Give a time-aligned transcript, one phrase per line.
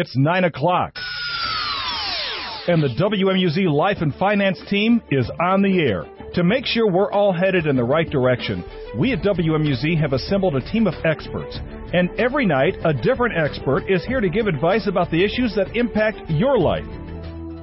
[0.00, 0.94] It's 9 o'clock.
[2.68, 6.04] And the WMUZ Life and Finance team is on the air.
[6.34, 8.62] To make sure we're all headed in the right direction,
[8.96, 11.58] we at WMUZ have assembled a team of experts.
[11.92, 15.74] And every night, a different expert is here to give advice about the issues that
[15.74, 16.86] impact your life.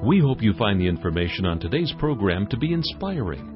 [0.04, 3.55] We hope you find the information on today's program to be inspiring.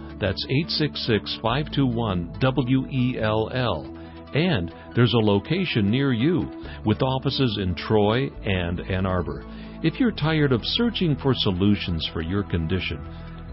[0.21, 3.97] That's 866 521 WELL.
[4.33, 6.49] And there's a location near you
[6.85, 9.43] with offices in Troy and Ann Arbor.
[9.83, 13.03] If you're tired of searching for solutions for your condition,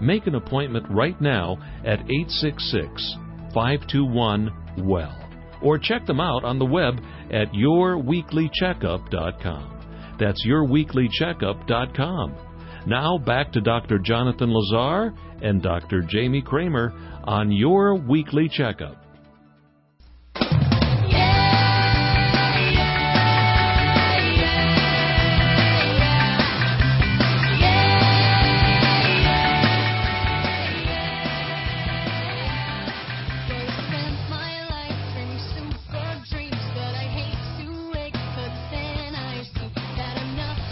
[0.00, 3.14] make an appointment right now at 866
[3.54, 5.24] 521 WELL
[5.62, 7.00] or check them out on the web
[7.32, 10.16] at yourweeklycheckup.com.
[10.20, 12.36] That's yourweeklycheckup.com.
[12.86, 13.98] Now back to Dr.
[13.98, 16.02] Jonathan Lazar and Dr.
[16.02, 16.92] Jamie Kramer
[17.24, 18.96] on your weekly checkup.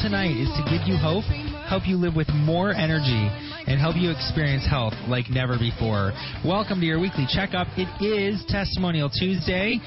[0.07, 1.25] Tonight is to give you hope,
[1.69, 3.29] help you live with more energy,
[3.67, 6.13] and help you experience health like never before.
[6.45, 7.67] Welcome to your weekly checkup.
[7.77, 9.81] It is Testimonial Tuesday.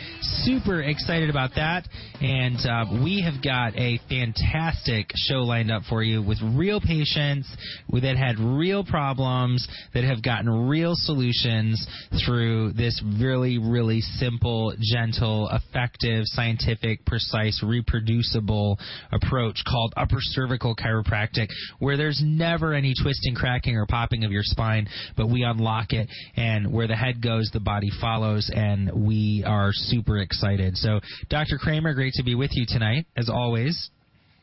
[0.44, 1.88] Super excited about that.
[2.20, 7.50] And uh, we have got a fantastic show lined up for you with real patients
[7.94, 11.88] that had real problems that have gotten real solutions
[12.26, 18.78] through this really, really simple, gentle, effective, scientific, precise, reproducible
[19.14, 24.44] approach called upper cervical chiropractic, where there's never any twisting, cracking, or popping of your
[24.44, 29.44] spine, but we unlock it, and where the head goes, the body follows, and we
[29.46, 30.76] are super excited.
[30.78, 31.00] So,
[31.30, 31.58] Dr.
[31.60, 33.90] Kramer, great to be with you tonight, as always.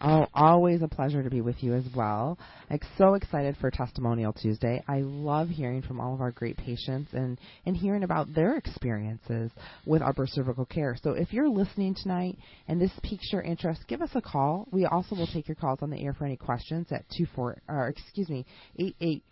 [0.00, 2.38] Oh, always a pleasure to be with you as well.
[2.68, 4.82] I'm so excited for Testimonial Tuesday.
[4.86, 9.50] I love hearing from all of our great patients and, and hearing about their experiences
[9.86, 10.96] with upper cervical care.
[11.02, 12.36] So if you're listening tonight
[12.68, 14.68] and this piques your interest, give us a call.
[14.70, 17.56] We also will take your calls on the air for any questions at two four
[17.66, 18.44] or excuse me
[18.78, 19.24] eight eight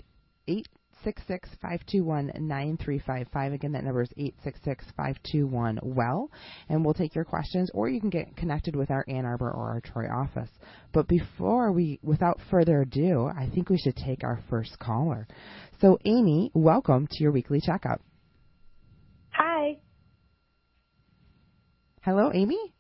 [0.49, 0.67] eight
[1.05, 3.53] Six six five two one nine three five five.
[3.53, 6.31] Again, that number is eight six six five two one well
[6.71, 9.69] and we'll take your questions or you can get connected with our Ann Arbor or
[9.69, 10.49] our Troy office.
[10.93, 15.29] But before we without further ado, I think we should take our first caller.
[15.81, 18.01] So Amy, welcome to your weekly checkup.
[19.33, 19.79] Hi.
[22.01, 22.73] Hello, Amy?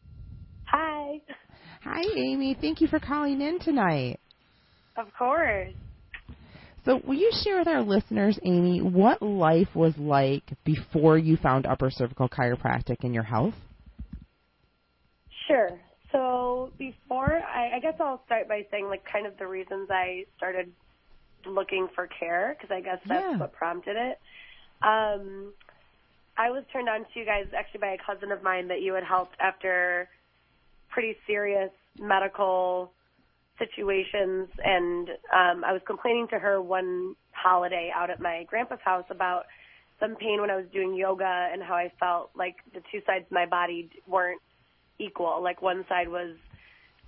[0.64, 1.20] Hi.
[1.82, 2.56] Hi, Amy.
[2.58, 4.18] Thank you for calling in tonight.
[4.96, 5.74] Of course.
[6.84, 11.64] So, will you share with our listeners, Amy, what life was like before you found
[11.64, 13.54] upper cervical chiropractic in your health?
[15.48, 15.80] Sure.
[16.12, 20.24] So, before, I, I guess I'll start by saying, like, kind of the reasons I
[20.36, 20.70] started
[21.46, 23.38] looking for care, because I guess that's Yeah.
[23.38, 24.18] what prompted it.
[24.82, 25.52] Um,
[26.36, 28.92] I was turned on to you guys actually by a cousin of mine that you
[28.94, 30.08] had helped after
[30.90, 32.92] pretty serious medical
[33.58, 39.04] situations and um I was complaining to her one holiday out at my grandpa's house
[39.10, 39.44] about
[40.00, 43.26] some pain when I was doing yoga and how I felt like the two sides
[43.26, 44.40] of my body weren't
[44.98, 45.40] equal.
[45.42, 46.36] Like one side was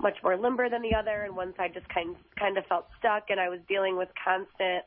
[0.01, 3.25] much more limber than the other and one side just kind kind of felt stuck
[3.31, 4.85] and I was dealing with constant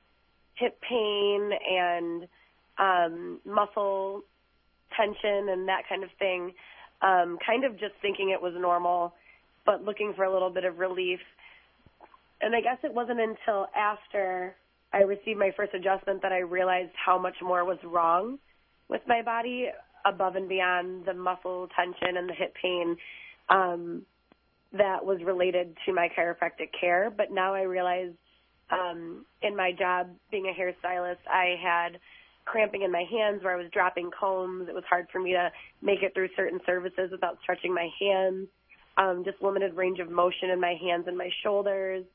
[0.56, 2.28] hip pain and
[2.78, 4.22] um muscle
[4.96, 6.54] tension and that kind of thing.
[7.02, 9.14] Um kind of just thinking it was normal
[9.66, 11.20] but looking for a little bit of relief
[12.42, 14.56] and I guess it wasn't until after
[14.94, 18.40] I received my first adjustment that I realized how much more was wrong
[18.88, 19.68] with my body
[20.06, 22.96] above and beyond the muscle tension and the hip pain
[23.50, 24.06] um,
[24.72, 27.12] that was related to my chiropractic care.
[27.16, 28.14] But now I realize
[28.72, 32.00] um, in my job being a hairstylist, I had
[32.46, 34.68] cramping in my hands where I was dropping combs.
[34.70, 38.48] It was hard for me to make it through certain services without stretching my hands.
[38.98, 42.06] Um, just limited range of motion in my hands and my shoulders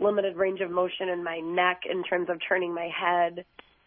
[0.00, 3.44] limited range of motion in my neck in terms of turning my head,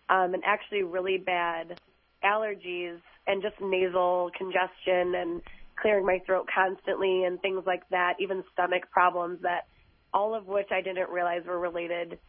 [0.10, 1.80] um, and actually really bad
[2.24, 5.42] allergies and just nasal congestion and
[5.82, 9.68] clearing my throat constantly and things like that, even stomach problems that
[10.14, 12.20] all of which I didn't realize were related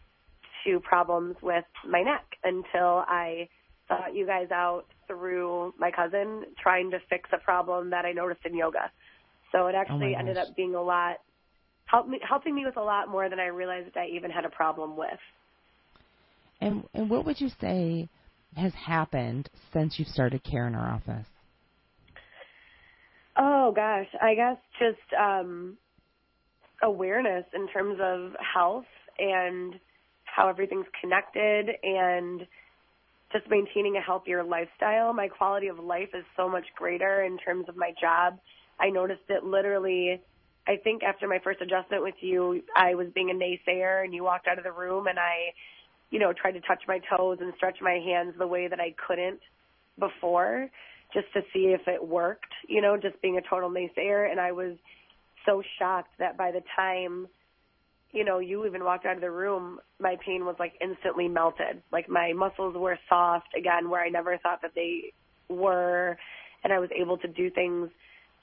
[0.64, 3.48] to problems with my neck until I
[3.86, 8.40] sought you guys out through my cousin trying to fix a problem that I noticed
[8.46, 8.90] in yoga.
[9.52, 11.16] So it actually Oh ended up being a lot
[11.86, 14.50] help me helping me with a lot more than I realized I even had a
[14.50, 15.18] problem with.
[16.60, 18.08] And and what would you say
[18.56, 21.26] has happened since you started care in our office?
[23.36, 25.76] Oh gosh, I guess just um
[26.82, 28.84] awareness in terms of health
[29.18, 29.74] and
[30.24, 32.46] how everything's connected and
[33.32, 35.12] just maintaining a healthier lifestyle.
[35.12, 38.38] My quality of life is so much greater in terms of my job.
[38.78, 40.20] I noticed it literally
[40.66, 44.24] I think after my first adjustment with you, I was being a naysayer and you
[44.24, 45.52] walked out of the room and I,
[46.10, 48.94] you know, tried to touch my toes and stretch my hands the way that I
[49.06, 49.40] couldn't
[49.98, 50.70] before
[51.12, 54.30] just to see if it worked, you know, just being a total naysayer.
[54.30, 54.76] And I was
[55.46, 57.28] so shocked that by the time,
[58.12, 61.82] you know, you even walked out of the room, my pain was like instantly melted.
[61.92, 65.12] Like my muscles were soft again, where I never thought that they
[65.48, 66.16] were.
[66.62, 67.90] And I was able to do things,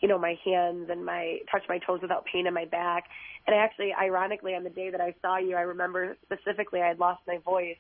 [0.02, 3.06] you know, my hands and my touch my toes without pain in my back.
[3.46, 6.88] And I actually, ironically, on the day that I saw you, I remember specifically I
[6.88, 7.78] had lost my voice.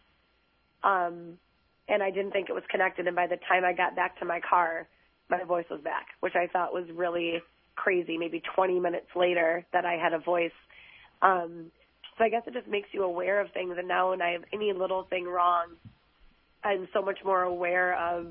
[0.83, 1.38] Um,
[1.88, 3.07] and I didn't think it was connected.
[3.07, 4.88] And by the time I got back to my car,
[5.29, 7.41] my voice was back, which I thought was really
[7.75, 8.18] crazy.
[8.18, 10.51] Maybe 20 minutes later, that I had a voice.
[11.21, 11.71] Um,
[12.17, 13.75] so I guess it just makes you aware of things.
[13.77, 15.69] And now, when I have any little thing wrong,
[16.63, 18.27] I'm so much more aware of,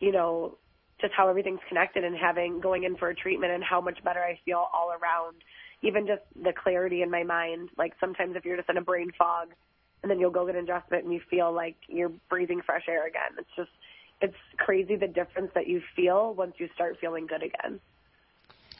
[0.00, 0.58] you know,
[1.00, 4.20] just how everything's connected and having going in for a treatment and how much better
[4.20, 5.36] I feel all around.
[5.82, 7.68] Even just the clarity in my mind.
[7.76, 9.48] Like sometimes if you're just in a brain fog,
[10.02, 13.06] and then you'll go get an adjustment and you feel like you're breathing fresh air
[13.06, 13.38] again.
[13.38, 13.70] It's just
[14.20, 17.80] it's crazy the difference that you feel once you start feeling good again.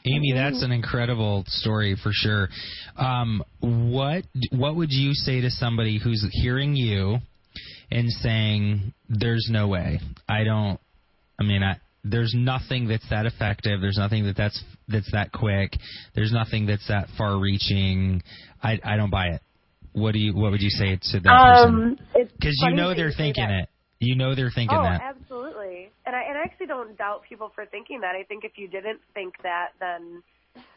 [0.05, 2.47] Amy, that's an incredible story for sure.
[2.95, 7.17] Um, what what would you say to somebody who's hearing you
[7.89, 9.99] and saying, "There's no way.
[10.29, 10.79] I don't.
[11.39, 13.81] I mean, I, there's nothing that's that effective.
[13.81, 15.73] There's nothing that that's that's that quick.
[16.13, 18.21] There's nothing that's that far-reaching.
[18.61, 19.41] I I don't buy it."
[19.93, 21.75] What do you what would you say to that person?
[21.75, 23.69] Um, it's Because you know they're thinking it.
[23.99, 25.01] You know they're thinking oh, that.
[25.01, 25.89] absolutely.
[26.05, 28.13] And I and I actually don't doubt people for thinking that.
[28.15, 30.21] I think if you didn't think that, then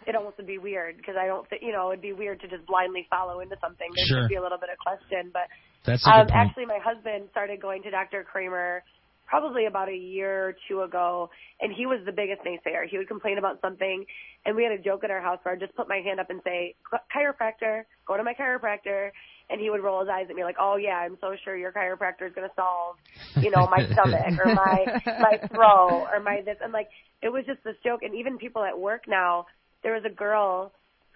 [0.06, 2.48] it almost would be weird because I don't think you know it'd be weird to
[2.48, 3.88] just blindly follow into something.
[3.94, 4.22] There Sure.
[4.22, 5.50] should be a little bit of question, but
[5.84, 8.24] That's um, actually, my husband started going to Dr.
[8.24, 8.82] Kramer
[9.28, 11.30] probably about a year or two ago,
[11.60, 12.88] and he was the biggest naysayer.
[12.88, 14.04] He would complain about something,
[14.46, 16.30] and we had a joke at our house where I'd just put my hand up
[16.30, 16.74] and say,
[17.14, 19.10] chiropractor, go to my chiropractor.
[19.50, 21.72] And he would roll his eyes at me like, "Oh yeah, I'm so sure your
[21.72, 22.96] chiropractor is going to solve,
[23.42, 26.88] you know, my stomach or my my throat or my this." And like,
[27.22, 28.02] it was just this joke.
[28.02, 29.46] And even people at work now,
[29.82, 30.70] there was a girl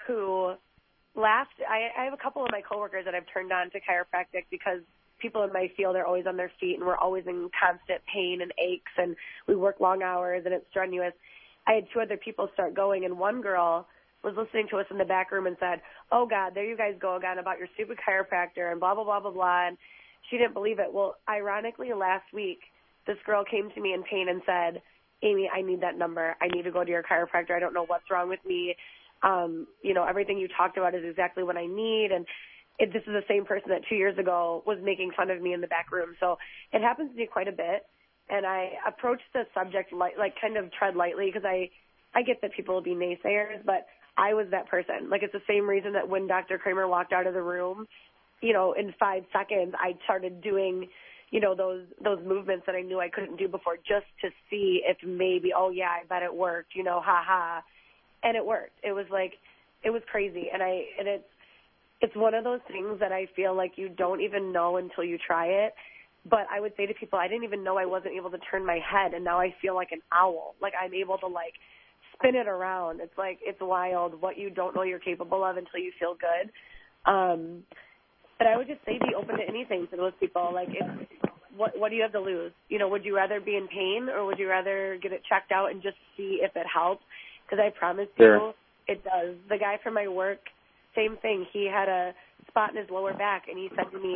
[0.06, 0.55] who
[1.14, 1.61] laughed.
[1.61, 4.81] I, I have a couple of my coworkers that I've turned on to chiropractic because
[5.23, 8.41] people in my field are always on their feet and we're always in constant pain
[8.43, 9.17] and aches and
[9.47, 11.13] we work long hours and it's strenuous.
[11.67, 13.87] I had two other people start going and one girl
[14.25, 15.81] was listening to us in the back room and said,
[16.11, 19.21] "Oh God, there you guys go again about your stupid chiropractor and blah blah blah
[19.21, 19.77] blah blah." And
[20.31, 20.93] she didn't believe it.
[20.93, 22.61] Well, ironically, last week
[23.07, 24.83] this girl came to me in pain and said,
[25.23, 26.37] "Amy, I need that number.
[26.41, 27.53] I need to go to your chiropractor.
[27.53, 28.77] I don't know what's wrong with me.
[29.23, 32.27] Um, you know, everything you talked about is exactly what I need." And
[32.82, 35.52] it, this is the same person that two years ago was making fun of me
[35.55, 36.16] in the back room.
[36.18, 36.37] So
[36.73, 37.87] it happens to me quite a bit.
[38.28, 41.71] And I approach the subject light, like kind of tread lightly because I,
[42.12, 45.09] I get that people will be naysayers, but I was that person.
[45.09, 46.59] Like it's the same reason that when Dr.
[46.59, 47.87] Kramer walked out of the room,
[48.40, 50.88] you know, in five seconds, I started doing,
[51.30, 54.83] you know, those those movements that I knew I couldn't do before, just to see
[54.85, 57.62] if maybe, oh yeah, I bet it worked, you know, ha ha,
[58.25, 58.75] and it worked.
[58.83, 59.35] It was like,
[59.85, 61.32] it was crazy, and I and it's
[62.02, 65.18] it's one of those things that I feel like you don't even know until you
[65.25, 65.75] try it.
[66.28, 68.66] But I would say to people, I didn't even know I wasn't able to turn
[68.66, 70.54] my head, and now I feel like an owl.
[70.61, 71.54] Like I'm able to like
[72.14, 73.00] spin it around.
[73.00, 76.50] It's like it's wild what you don't know you're capable of until you feel good.
[77.11, 77.62] Um,
[78.38, 80.50] but I would just say be open to anything to those people.
[80.52, 81.09] Like, if,
[81.56, 82.52] what what do you have to lose?
[82.68, 85.52] You know, would you rather be in pain or would you rather get it checked
[85.52, 87.02] out and just see if it helps?
[87.44, 88.37] Because I promise Sure.
[88.37, 88.52] you,
[88.88, 89.37] it does.
[89.49, 90.40] The guy from my work,
[90.94, 91.46] same thing.
[91.52, 92.12] He had a
[92.49, 94.14] spot in his lower back, and he said to me,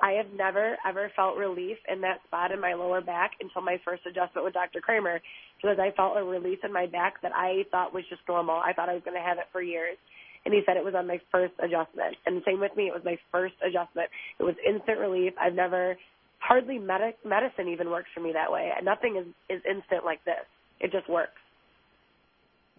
[0.00, 3.80] I have never ever felt relief in that spot in my lower back until my
[3.84, 4.80] first adjustment with Dr.
[4.80, 5.20] Kramer
[5.56, 8.56] because I felt a release in my back that I thought was just normal.
[8.56, 9.96] I thought I was going to have it for years.
[10.44, 12.16] And he said it was on my first adjustment.
[12.24, 14.10] And same with me, it was my first adjustment.
[14.38, 15.32] It was instant relief.
[15.40, 15.96] I've never,
[16.38, 18.70] hardly medic, medicine even works for me that way.
[18.84, 20.44] Nothing is, is instant like this.
[20.78, 21.40] It just works.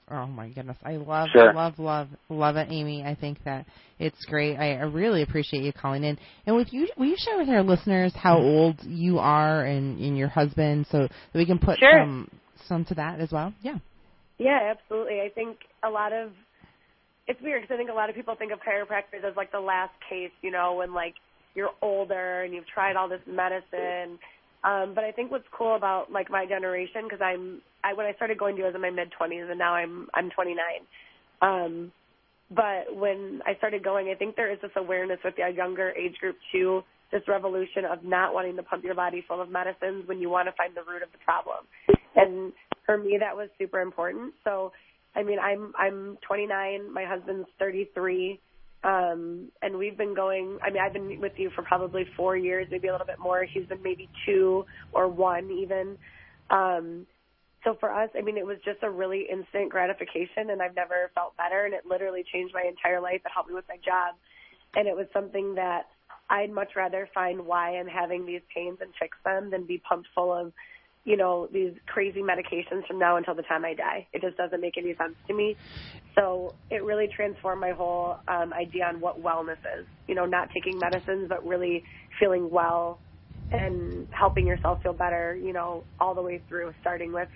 [0.09, 1.53] Oh my goodness, I love, Sure.
[1.53, 3.03] love, love, love it, Amy.
[3.03, 3.65] I think that
[3.99, 4.55] it's great.
[4.55, 6.17] I, I really appreciate you calling in.
[6.45, 8.45] And with you, will you share with our listeners how mm-hmm.
[8.45, 11.91] old you are and, and your husband, so that we can put Sure.
[11.99, 12.29] some
[12.67, 13.53] some to that as well?
[13.61, 13.79] Yeah.
[14.37, 15.19] Yeah, absolutely.
[15.19, 16.31] I think a lot of
[17.27, 19.59] it's weird because I think a lot of people think of chiropractors as like the
[19.59, 21.15] last case, you know, when like
[21.53, 24.19] you're older and you've tried all this medicine.
[24.63, 28.13] Um, but I think what's cool about like my generation because I'm I when I
[28.13, 30.57] started going to I was in my mid 20s and now I'm I'm 29.
[31.41, 31.91] Um,
[32.49, 36.15] but when I started going, I think there is this awareness with the younger age
[36.19, 40.19] group too, this revolution of not wanting to pump your body full of medicines when
[40.19, 41.65] you want to find the root of the problem.
[42.15, 42.53] And
[42.85, 44.33] for me, that was super important.
[44.43, 44.71] So,
[45.15, 46.91] I mean, I'm I'm 29.
[46.93, 48.39] My husband's 33.
[48.84, 52.67] Um, and we've been going, I mean, I've been with you for probably four years,
[52.69, 53.43] maybe a little bit more.
[53.43, 55.98] He's been maybe two or one even.
[56.50, 57.07] Um,
[57.63, 61.12] so for us, I mean, it was just a really instant gratification and I've never
[61.15, 63.22] felt better and it literally changed my entire life.
[63.25, 64.15] It helped me with my job.
[64.75, 65.88] And it was something that
[66.29, 70.07] I'd much rather find why I'm having these pains and fix them than be pumped
[70.13, 70.53] full of,
[71.07, 74.05] you know, these crazy medications from now until the time I die.
[74.11, 75.55] It just doesn't make any sense to me.
[76.15, 79.85] So it really transformed my whole um, idea on what wellness is.
[80.07, 81.85] You know, not taking medicines, but really
[82.19, 82.99] feeling well
[83.53, 85.33] and helping yourself feel better.
[85.33, 87.29] You know, all the way through, starting with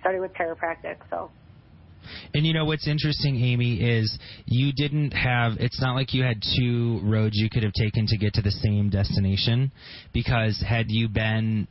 [0.00, 0.98] starting with chiropractic.
[1.10, 1.32] So
[2.34, 5.52] And you know what's interesting, Amy, is you didn't have.
[5.58, 8.50] It's not like you had two roads you could have taken to get to the
[8.50, 9.72] same destination,
[10.12, 11.66] because had you been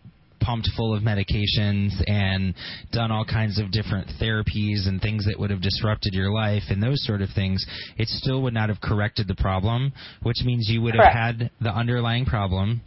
[0.47, 2.55] pumped full of medications and
[2.93, 6.81] done all kinds of different therapies and things that would have disrupted your life and
[6.81, 7.65] those sort of things,
[7.97, 9.91] it still would not have corrected the problem,
[10.23, 12.79] which means you would have had the underlying problem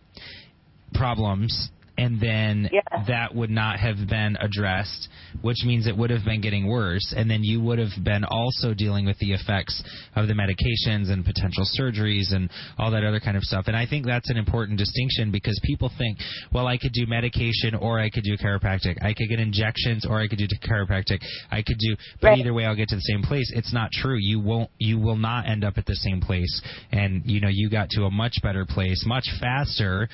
[0.95, 2.71] problems and then
[3.09, 5.09] that would not have been addressed,
[5.43, 8.73] which means it would have been getting worse, and then you would have been also
[8.73, 9.83] dealing with the effects
[10.17, 13.65] of the medications and potential surgeries and all that other kind of stuff.
[13.67, 16.17] And I think that's an important distinction because people think,
[16.55, 18.97] well, I could do medication or I could do chiropractic.
[19.03, 21.19] I could get injections or I could do chiropractic.
[21.51, 22.39] I could do, but Right.
[22.39, 23.53] either way, I'll get to the same place.
[23.55, 24.17] It's not true.
[24.17, 24.71] You won't.
[24.79, 26.63] You will not end up at the same place.
[26.93, 30.09] And you know, you got to a much better place, much faster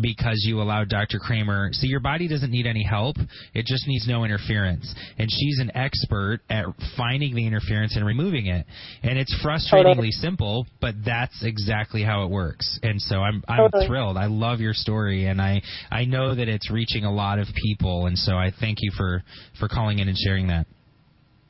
[0.00, 1.18] because you allowed Dr.
[1.18, 1.70] Kramer.
[1.72, 3.16] See, your body doesn't need any help.
[3.54, 4.94] It just needs no interference.
[5.18, 6.66] And she's an expert at
[6.96, 8.66] finding the interference and removing it.
[9.02, 12.78] And it's frustratingly simple, but that's exactly how it works.
[12.82, 13.86] And so I'm I'm Totally.
[13.86, 14.16] thrilled.
[14.16, 18.06] I love your story and I I know that it's reaching a lot of people
[18.06, 19.22] and so I thank you for
[19.58, 20.66] for calling in and sharing that.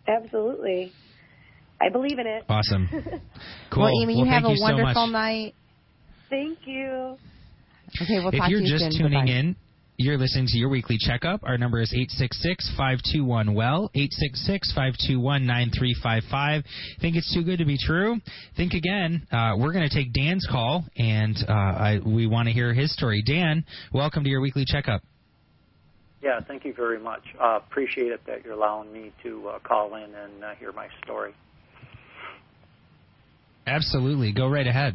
[0.06, 0.92] absolutely,
[1.80, 2.44] I believe in it.
[2.48, 2.88] Awesome.
[3.70, 3.82] Cool.
[3.84, 5.12] Well, Amy, you have a you wonderful much.
[5.12, 5.54] night.
[6.30, 7.18] Thank you.
[8.02, 9.04] Okay, we'll if you're to you just soon.
[9.04, 9.32] tuning Bye-bye.
[9.32, 9.56] in,
[10.00, 11.40] you're listening to your weekly checkup.
[11.42, 11.92] Our number is
[12.78, 16.62] 866-521-WELL, 866-521-9355.
[17.00, 18.20] Think it's too good to be true?
[18.56, 19.26] Think again.
[19.32, 22.92] Uh, we're going to take Dan's call, and uh, I, we want to hear his
[22.92, 23.24] story.
[23.26, 25.02] Dan, welcome to your weekly checkup.
[26.22, 27.22] Yeah, thank you very much.
[27.40, 30.86] Uh, appreciate it that you're allowing me to uh, call in and uh, hear my
[31.02, 31.34] story.
[33.66, 34.32] Absolutely.
[34.32, 34.94] Go right ahead.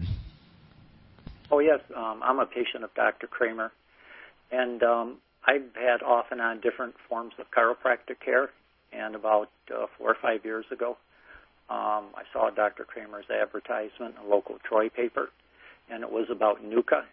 [1.53, 3.27] Oh yes, um, I'm a patient of Dr.
[3.27, 3.71] Kramer,
[4.51, 8.49] and um, I've had off and on different forms of chiropractic care.
[8.91, 10.97] And about uh, four or five years ago,
[11.69, 12.85] um, I saw Dr.
[12.85, 15.29] Kramer's advertisement in a local Troy paper,
[15.91, 17.03] and it was about NUCCA,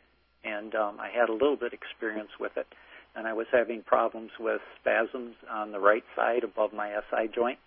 [0.43, 2.67] and um, I had a little bit experience with it,
[3.15, 7.59] and I was having problems with spasms on the right side above my SI joint.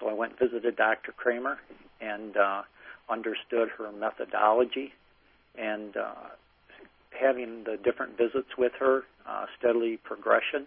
[0.00, 1.12] So I went and visited Dr.
[1.12, 1.58] Kramer
[2.00, 2.62] and uh,
[3.08, 4.92] understood her methodology
[5.60, 6.14] and uh,
[7.18, 10.66] having the different visits with her, uh, steadily progression,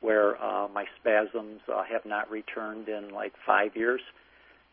[0.00, 4.00] where uh, my spasms have not returned in like five years,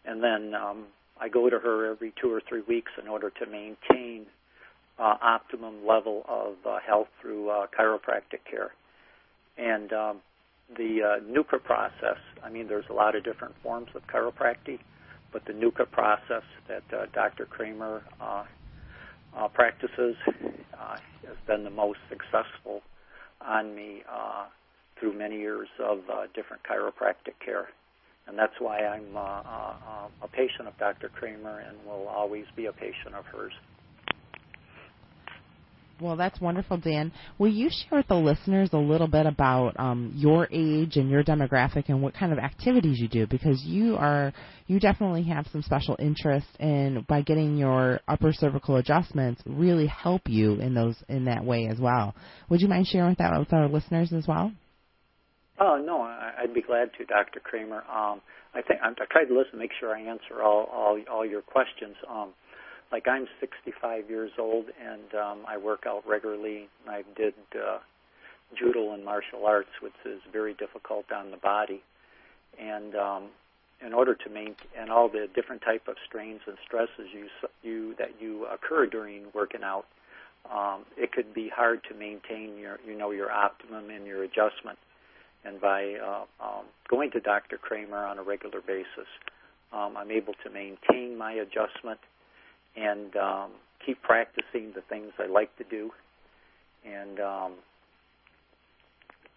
[0.06, 0.86] and then um,
[1.20, 4.26] I go to her every two or three weeks in order to maintain
[5.00, 8.72] uh, optimum level of uh, health through uh, chiropractic care,
[9.58, 10.18] and um,
[10.78, 12.18] the NUCCA process.
[12.44, 14.80] I mean, there's a lot of different forms of chiropractic,
[15.32, 17.46] but the NUCCA process that Dr.
[17.46, 18.04] Kramer
[19.38, 22.82] uh, practices uh, has been the most successful
[23.42, 24.46] on me uh,
[25.00, 27.68] through many years of uh, different chiropractic care.
[28.28, 31.10] And that's why I'm uh, uh, uh, a patient of Dr.
[31.10, 33.54] Kramer and will always be a patient of hers.
[36.02, 37.14] Well, that's wonderful, Dan.
[37.38, 41.24] Will you share with the listeners a little bit about um, your age and your
[41.24, 43.26] demographic and what kind of activities you do?
[43.28, 44.34] Because you are
[44.68, 50.24] you definitely have some special interest in by getting your upper cervical adjustments really help
[50.26, 52.14] you in those in that way as well.
[52.50, 54.52] Would you mind sharing with that with our listeners as well?
[55.60, 57.40] Oh no, I'd be glad to, Dr.
[57.40, 57.84] Kramer.
[57.90, 58.22] Um,
[58.54, 61.96] I think I tried to listen, make sure I answer all all, all your questions.
[62.10, 62.34] Um,
[62.96, 66.70] like I'm 65 years old and um, I work out regularly.
[66.88, 67.80] I did uh,
[68.58, 71.84] judo and martial arts, which is very difficult on the body.
[72.58, 73.24] And um,
[73.86, 77.28] in order to maintain and all the different type of strains and stresses you
[77.64, 79.88] you that you occur during working out,
[80.50, 84.80] um, it could be hard to maintain your you know your optimum and your adjustment.
[85.44, 87.58] And by uh, um, going to Dr.
[87.58, 89.10] Kramer on a regular basis,
[89.74, 92.00] um, I'm able to maintain my adjustment
[92.76, 93.52] and um,
[93.86, 95.92] keep practicing the things I like to do,
[96.86, 97.54] and um,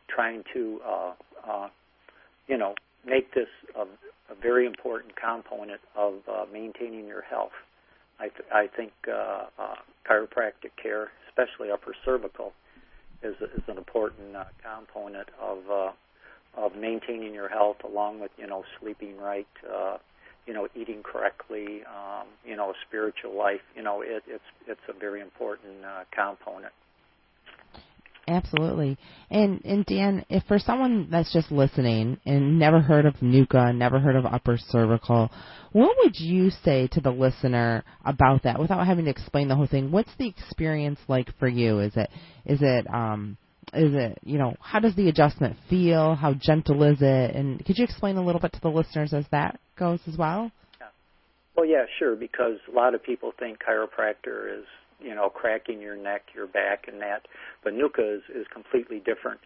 [0.09, 1.12] trying to uh,
[1.49, 1.68] uh,
[2.47, 2.75] you know
[3.07, 7.52] make this a, a very important component of uh, maintaining your health.
[8.21, 9.75] I, th- I think uh, uh,
[10.11, 12.52] chiropractic care, especially upper cervical,
[13.23, 15.90] is, is an important uh, component of uh,
[16.57, 19.99] of maintaining your health, along with you know sleeping right, uh,
[20.49, 23.61] you know eating correctly, um, you know spiritual life.
[23.76, 26.73] You know it, it's it's a very important uh, component.
[28.26, 28.99] Absolutely.
[29.31, 34.00] And and Dan, if for someone that's just listening and never heard of NUCCA, never
[34.00, 35.31] heard of upper cervical,
[35.73, 39.67] what would you say to the listener about that without having to explain the whole
[39.67, 39.90] thing?
[39.90, 41.81] What's the experience like for you?
[41.81, 42.11] Is it
[42.47, 43.37] is it um
[43.75, 46.14] is it you know how does the adjustment feel?
[46.14, 47.34] How gentle is it?
[47.34, 50.50] And could you explain a little bit to the listeners as that goes as well?
[50.80, 50.88] Yeah.
[51.56, 52.16] Well, yeah, sure.
[52.16, 54.64] Because a lot of people think chiropractor is
[55.00, 57.26] you know, cracking your neck, your back, and that.
[57.62, 59.40] But NUCCA is, is completely different.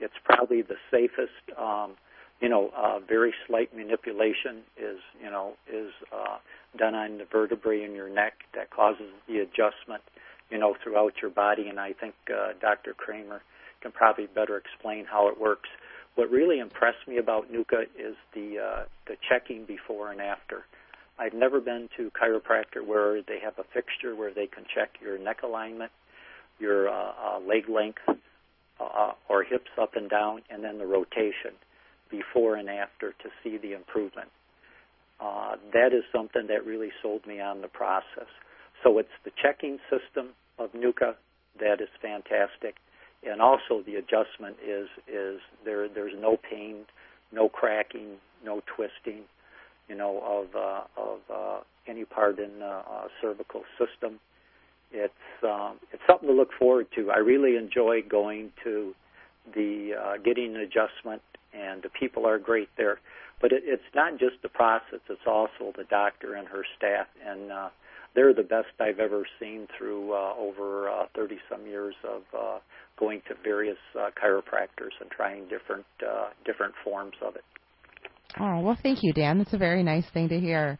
[0.00, 1.58] It's probably the safest.
[1.58, 1.94] Um,
[2.40, 6.38] you know, uh, very slight manipulation is, you know, is uh,
[6.76, 10.02] done on the vertebrae in your neck that causes the adjustment,
[10.50, 11.68] you know, throughout your body.
[11.68, 12.94] And I think uh, Dr.
[12.94, 13.42] Kramer
[13.80, 15.68] can probably better explain how it works.
[16.14, 20.64] What really impressed me about NUCCA is the uh, the checking before and after.
[21.18, 25.18] I've never been to chiropractor where they have a fixture where they can check your
[25.18, 25.90] neck alignment,
[26.60, 28.02] your uh, uh, leg length,
[28.80, 31.54] uh, or hips up and down, and then the rotation
[32.10, 34.28] before and after to see the improvement.
[35.20, 38.30] Uh, that is something that really sold me on the process.
[38.84, 41.14] So it's the checking system of NUCCA
[41.60, 42.76] that is fantastic,
[43.26, 45.88] and also the adjustment is is there.
[45.88, 46.84] There's no pain,
[47.32, 49.24] no cracking, no twisting
[49.88, 54.20] you know, of uh, of uh, any part in the uh, cervical system.
[54.92, 57.10] It's um, it's something to look forward to.
[57.10, 58.94] I really enjoy going to
[59.54, 61.22] the uh, getting an adjustment,
[61.54, 63.00] and the people are great there.
[63.40, 67.50] But it, it's not just the process; it's also the doctor and her staff, and
[67.50, 67.68] uh,
[68.14, 72.58] they're the best I've ever seen through uh, over uh, 30 some years of uh,
[72.98, 77.44] going to various uh, chiropractors and trying different uh, different forms of it.
[78.38, 79.38] Oh, well, thank you, Dan.
[79.38, 80.78] That's a very nice thing to hear.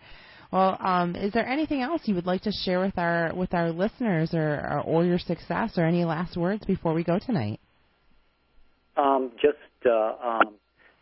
[0.53, 3.71] Well, um, is there anything else you would like to share with our with our
[3.71, 7.61] listeners, or or, or your success, or any last words before we go tonight?
[8.97, 10.55] Um, just uh, um,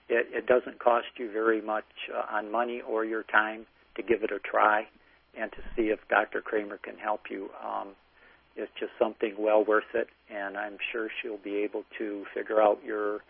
[0.08, 1.84] it, it doesn't cost you very much
[2.14, 4.86] uh, on money or your time to give it a try
[5.38, 6.40] and to see if Dr.
[6.40, 7.50] Kramer can help you.
[7.64, 7.88] Um,
[8.56, 12.78] it's just something well worth it, and I'm sure she'll be able to figure out
[12.84, 13.20] your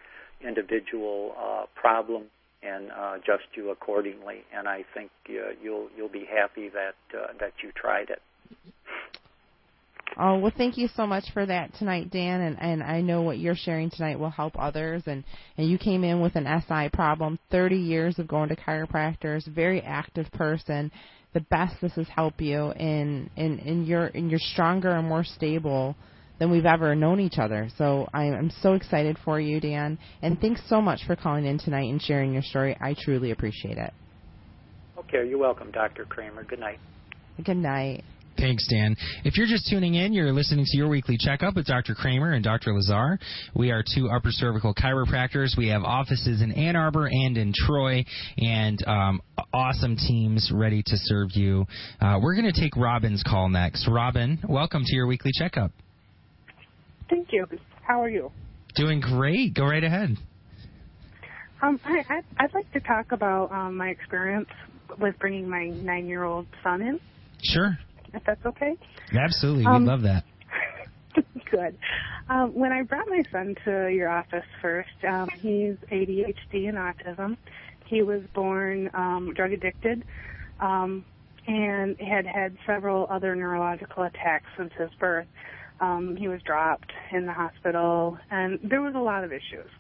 [0.47, 2.25] individual uh, problem
[2.63, 4.45] and uh, adjust you accordingly.
[4.57, 8.23] And I think uh, you'll you'll be happy that uh, that you tried it.
[10.19, 12.41] Oh well, thank you so much for that tonight, Dan.
[12.41, 15.03] And and I know what you're sharing tonight will help others.
[15.07, 15.25] And
[15.59, 19.83] and you came in with an SI problem, 30 years of going to chiropractors, very
[19.83, 20.91] active person.
[21.35, 25.25] The best this has helped you in in in your in you're stronger and more
[25.25, 25.95] stable
[26.39, 27.69] than we've ever known each other.
[27.79, 29.99] So I'm so excited for you, Dan.
[30.23, 32.77] And thanks so much for calling in tonight and sharing your story.
[32.81, 33.93] I truly appreciate it.
[34.99, 36.05] Okay, you're welcome, Dr.
[36.05, 36.45] Kramer.
[36.45, 36.79] Good night.
[37.43, 38.05] Good night.
[38.37, 38.97] Thanks, Dan.
[39.25, 41.95] If you're just tuning in, you're listening to your weekly checkup with Dr.
[41.95, 42.75] Kramer and Dr.
[42.75, 43.19] Lazar.
[43.55, 45.57] We are two upper cervical chiropractors.
[45.57, 48.05] We have offices in Ann Arbor and in Troy,
[48.37, 49.23] and um,
[49.53, 51.67] awesome teams ready to serve you.
[52.01, 53.89] Uh, we're going to take Robin's call next.
[53.91, 55.73] Robin, welcome to your weekly checkup.
[57.09, 57.47] Thank you.
[57.87, 58.31] How are you?
[58.75, 59.55] Doing great.
[59.55, 60.17] Go right ahead.
[61.63, 62.03] Um, I,
[62.39, 64.49] I, would like to talk about um, my experience
[65.01, 67.01] with bringing my nine-year-old son in.
[67.43, 67.79] Sure.
[68.17, 68.75] If that's okay.
[69.13, 69.67] Absolutely.
[69.67, 70.25] Um, we love that.
[71.51, 71.79] good.
[72.29, 77.37] Um, when I brought my son to your office first, um, he's ADHD and autism.
[77.87, 80.03] He was born um, drug addicted
[80.61, 81.05] um,
[81.47, 85.29] and had had several other neurological attacks since his birth.
[85.81, 89.71] Um, he was dropped in the hospital, and there was a lot of issues.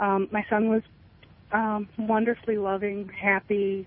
[0.00, 0.82] Um, my son was
[1.52, 3.86] um, wonderfully loving, happy,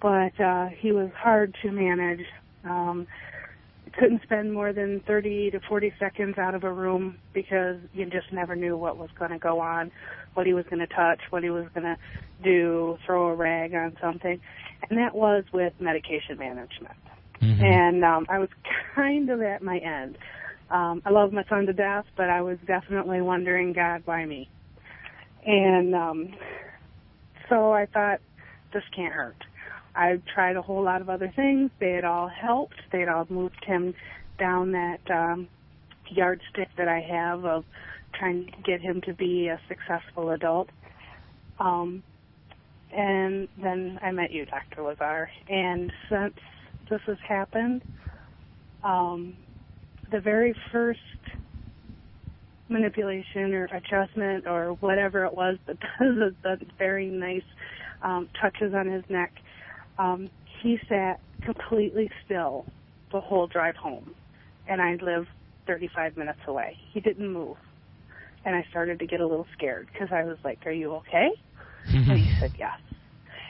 [0.00, 2.24] but uh, he was hard to manage.
[2.66, 3.06] Um,
[3.98, 8.32] couldn't spend more than 30 to 40 seconds out of a room because you just
[8.32, 9.90] never knew what was going to go on,
[10.34, 11.96] what he was going to touch, what he was going to
[12.42, 14.40] do, throw a rag on something.
[14.88, 16.94] And that was with medication management.
[17.40, 17.62] Mm-hmm.
[17.62, 18.48] And um, I was
[18.94, 20.18] kind of at my end.
[20.70, 24.50] Um, I love my son to death, but I was definitely wondering, God, why me?
[25.46, 26.34] And um,
[27.48, 28.18] so I thought,
[28.72, 29.36] this can't hurt.
[29.96, 31.70] I tried a whole lot of other things.
[31.80, 32.76] They had all helped.
[32.92, 33.94] They had all moved him
[34.38, 35.48] down that um,
[36.10, 37.64] yardstick that I have of
[38.18, 40.68] trying to get him to be a successful adult.
[41.58, 42.02] Um,
[42.94, 44.82] and then I met you, Dr.
[44.82, 45.30] Lazar.
[45.48, 46.34] And since
[46.90, 47.82] this has happened,
[48.84, 49.34] um,
[50.12, 51.00] the very first
[52.68, 57.42] manipulation or adjustment or whatever it was that does the very nice
[58.02, 59.32] um, touches on his neck
[59.98, 60.30] um,
[60.62, 62.66] he sat completely still
[63.12, 64.14] the whole drive home,
[64.68, 65.26] and I live
[65.66, 66.76] 35 minutes away.
[66.92, 67.56] He didn't move,
[68.44, 71.30] and I started to get a little scared because I was like, "Are you okay?"
[72.10, 72.78] and he said, "Yes."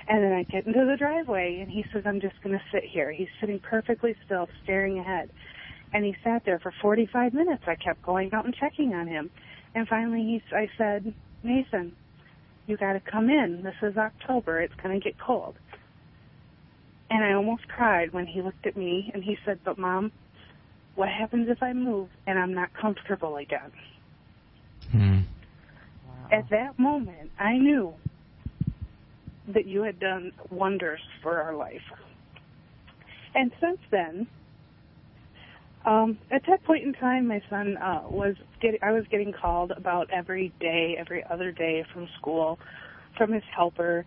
[0.09, 2.85] And then I get into the driveway, and he says, "I'm just going to sit
[2.85, 5.30] here." He's sitting perfectly still, staring ahead,
[5.92, 7.64] and he sat there for 45 minutes.
[7.66, 9.30] I kept going out and checking on him,
[9.74, 11.96] and finally, he, I said, "Nathan,
[12.66, 13.62] you got to come in.
[13.62, 14.61] This is October.
[14.61, 15.56] It's going to get cold."
[17.11, 20.11] And I almost cried when he looked at me and he said, But mom,
[20.97, 23.73] what happens if I move and I'm not comfortable again?
[24.90, 25.21] Hmm.
[26.07, 26.29] Wow.
[26.33, 27.95] At that moment, I knew
[29.55, 31.83] that you had done wonders for our life.
[33.35, 34.27] And since then,
[35.85, 38.81] um, at that point in time, my son uh, was getting.
[38.83, 42.59] I was getting called about every day, every other day from school,
[43.16, 44.05] from his helper,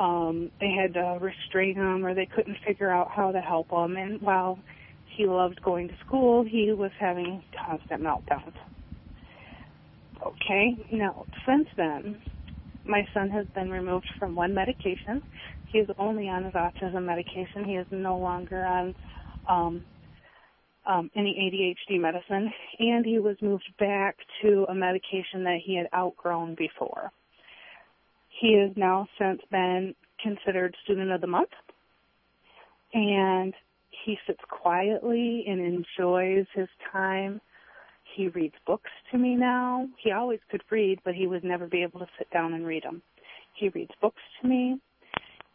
[0.00, 3.96] um, they had to restrain him or they couldn't figure out how to help him.
[3.96, 4.58] And while
[5.16, 8.54] he loved going to school, he was having constant meltdowns.
[10.26, 12.16] Okay, now since then,
[12.86, 15.22] my son has been removed from one medication.
[15.70, 17.64] He is only on his autism medication.
[17.64, 18.94] He is no longer on
[19.48, 19.82] um,
[20.86, 25.88] um, any ADHD medicine, and he was moved back to a medication that he had
[25.94, 27.12] outgrown before.
[28.40, 31.50] He has now since been considered student of the month.
[32.94, 33.54] And
[34.04, 37.40] he sits quietly and enjoys his time.
[38.16, 39.86] He reads books to me now.
[40.02, 42.82] He always could read, but he would never be able to sit down and read
[42.82, 43.02] them.
[43.54, 44.80] He reads books to me.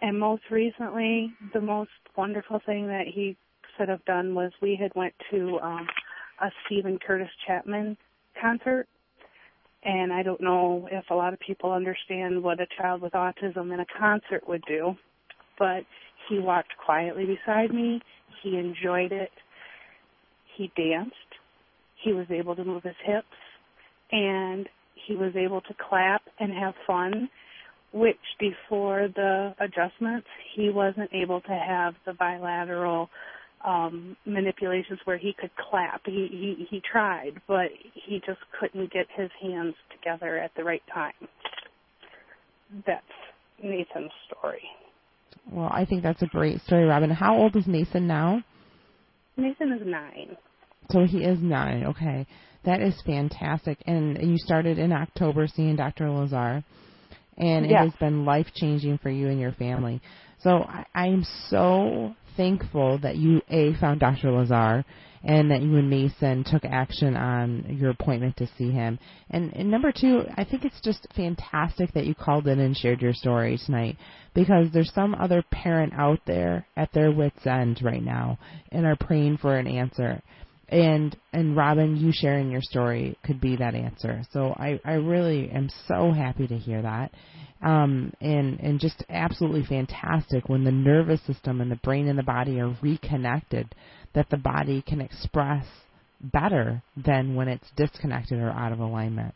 [0.02, 3.36] And most recently, the most wonderful thing that he
[3.78, 5.88] could have done was we had went to um,
[6.42, 7.98] a Steven Curtis Chapman
[8.40, 8.88] concert
[9.86, 13.72] and I don't know if a lot of people understand what a child with autism
[13.74, 14.96] in a concert would do,
[15.60, 15.84] but
[16.28, 18.02] he walked quietly beside me.
[18.42, 19.30] He enjoyed it.
[20.58, 21.16] He danced.
[22.04, 23.28] He was able to move his hips
[24.12, 24.68] and
[25.08, 27.30] he was able to clap and have fun,
[27.94, 33.10] which before the adjustments, he wasn't able to have the bilateral
[33.66, 36.02] um, manipulations where he could clap.
[36.06, 40.84] He, he he tried, but he just couldn't get his hands together at the right
[40.94, 41.14] time.
[42.86, 43.04] That's
[43.62, 44.62] Nathan's story.
[45.52, 47.10] Well, I think that's a great story, Robin.
[47.10, 48.44] How old is Nathan now?
[49.38, 50.38] Nathan is nine.
[50.92, 51.86] So he is nine.
[51.86, 52.28] Okay,
[52.66, 53.80] that is fantastic.
[53.88, 56.10] And you started in October seeing Dr.
[56.10, 56.64] Lazar,
[57.38, 60.02] and it has been life changing for you and your family.
[60.42, 64.32] So I, I am so thankful that you a found Dr.
[64.32, 64.86] Lazar
[65.24, 69.00] and that you and Mason took action on your appointment to see him.
[69.32, 73.02] And, and number two, I think it's just fantastic that you called in and shared
[73.02, 73.98] your story tonight
[74.36, 78.38] because there's some other parent out there at their wits end right now
[78.72, 80.22] and are praying for an answer.
[80.70, 84.24] And and Robin, you sharing your story could be that answer.
[84.32, 87.12] So I, I really am so happy to hear that
[87.66, 92.24] um, and and just absolutely fantastic when the nervous system and the brain and the
[92.24, 93.74] body are reconnected,
[94.14, 95.66] that the body can express
[96.22, 99.34] better than when it's disconnected or out of alignment.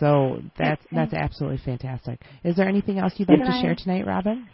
[0.00, 2.20] So that's that's absolutely fantastic.
[2.42, 4.48] Is there anything else you'd like to share tonight, Robin?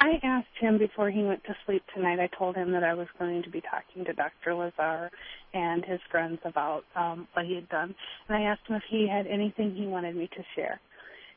[0.00, 2.18] I asked him before he went to sleep tonight.
[2.18, 4.54] I told him that I was going to be talking to Dr.
[4.54, 5.10] Lazar
[5.52, 7.94] and his friends about um, what he had done,
[8.28, 10.80] and I asked him if he had anything he wanted me to share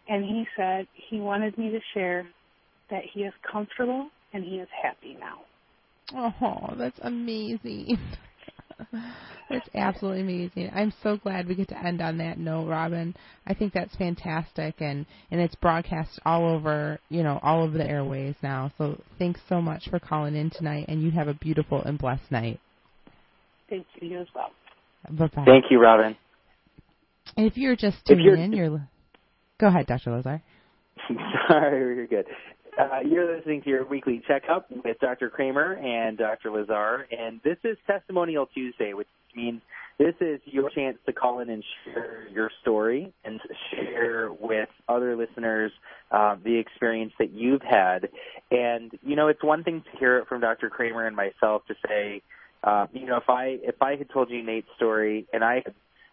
[0.08, 2.28] and he said he wanted me to share
[2.90, 5.42] that he is comfortable and he is happy now.
[6.16, 7.98] Oh, that's amazing.
[9.50, 10.72] It's absolutely amazing.
[10.74, 13.14] I'm so glad we get to end on that note, Robin.
[13.46, 17.88] I think that's fantastic, and and it's broadcast all over, you know, all over the
[17.88, 18.72] airways now.
[18.78, 22.32] So thanks so much for calling in tonight, and you have a beautiful and blessed
[22.32, 22.60] night.
[23.70, 24.52] Thank you, you as well.
[25.12, 25.44] Bye bye.
[25.46, 26.16] Thank you, Robin.
[27.38, 28.88] If you're just tuning you're- in, you're.
[29.60, 30.12] Go ahead, Dr.
[30.12, 30.42] Lazar.
[31.48, 32.26] Sorry, you're good.
[32.78, 35.30] Uh, you're listening to your weekly checkup with Dr.
[35.30, 36.50] Kramer and Dr.
[36.50, 39.62] Lazar, and this is Testimonial Tuesday, which means
[40.00, 43.40] this is your chance to call in and share your story and
[43.72, 45.72] share with other listeners
[46.10, 48.10] uh, the experience that you've had.
[48.50, 50.72] And you know, it's one thing to hear it from Dr.
[50.72, 52.24] Kramer and myself to say,
[52.64, 55.64] uh, you know, if I if I had told you Nate's story and I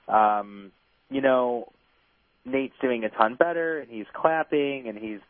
[0.09, 0.73] um,
[1.09, 1.73] you know,
[2.45, 5.21] Nate's doing a ton better and he's clapping and he's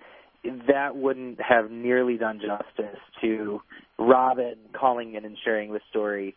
[0.45, 3.61] that wouldn't have nearly done justice to
[3.99, 6.35] Robin calling in and sharing the story.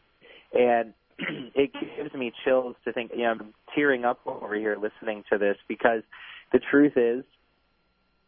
[0.53, 0.93] And
[1.55, 5.37] it gives me chills to think, you know, I'm tearing up over here listening to
[5.37, 6.03] this because
[6.51, 7.23] the truth is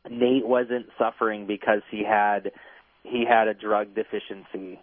[0.09, 2.51] Nate wasn't suffering because he had
[3.03, 4.79] he had a drug deficiency,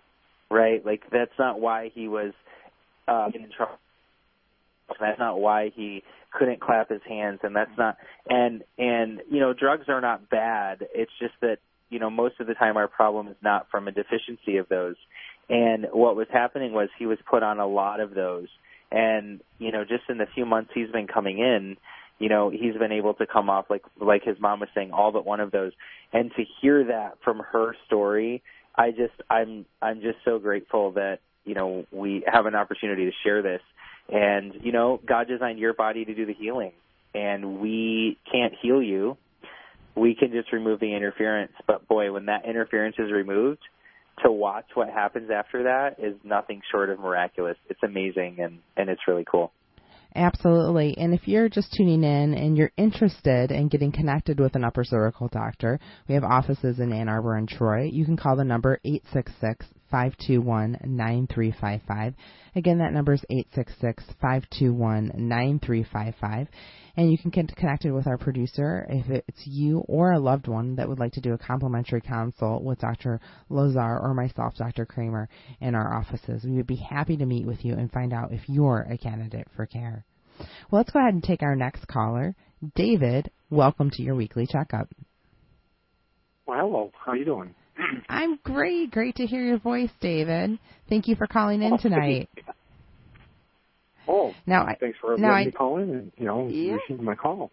[0.50, 0.84] right?
[0.84, 2.32] Like that's not why he was
[3.08, 3.78] uh, in trouble.
[5.00, 6.02] That's not why he
[6.32, 7.96] couldn't clap his hands, and that's not
[8.28, 10.86] and and you know drugs are not bad.
[10.94, 11.58] It's just that
[11.90, 14.96] you know most of the time our problem is not from a deficiency of those.
[15.48, 18.48] And what was happening was he was put on a lot of those,
[18.90, 21.76] and you know just in the few months he's been coming in,
[22.18, 25.12] you know he's been able to come off like like his mom was saying all
[25.12, 25.72] but one of those,
[26.12, 28.42] and to hear that from her story,
[28.74, 33.12] I just I'm I'm just so grateful that you know we have an opportunity to
[33.22, 33.60] share this
[34.08, 36.72] and, you know, God designed your body to do the healing.
[37.14, 39.16] And we can't heal you.
[39.94, 41.52] We can just remove the interference.
[41.66, 43.60] But boy, when that interference is removed,
[44.24, 47.56] to watch what happens after that is nothing short of miraculous.
[47.68, 49.52] It's amazing and, and it's really cool.
[50.14, 50.96] Absolutely.
[50.98, 54.84] And if you're just tuning in and you're interested in getting connected with an upper
[54.84, 57.84] cervical doctor, we have offices in Ann Arbor and Troy.
[57.84, 62.14] You can call the number 866 521 9355.
[62.56, 66.48] Again, that number is 866 521 9355.
[66.96, 70.76] And you can get connected with our producer if it's you or a loved one
[70.76, 73.20] that would like to do a complimentary consult with Dr.
[73.48, 74.84] Lazar or myself, Dr.
[74.84, 75.28] Kramer,
[75.60, 76.44] in our offices.
[76.44, 79.48] We would be happy to meet with you and find out if you're a candidate
[79.54, 80.04] for care.
[80.70, 82.34] Well, let's go ahead and take our next caller.
[82.74, 84.88] David, welcome to your weekly checkup.
[86.46, 86.90] Well, hello.
[87.04, 87.54] How are you doing?
[88.08, 88.90] I'm great.
[88.90, 90.58] Great to hear your voice, David.
[90.88, 92.28] Thank you for calling in Oh, tonight.
[94.08, 96.74] Oh, Now, I- thanks for now letting I- me call in and you know Yeah.
[96.74, 97.50] receiving my call.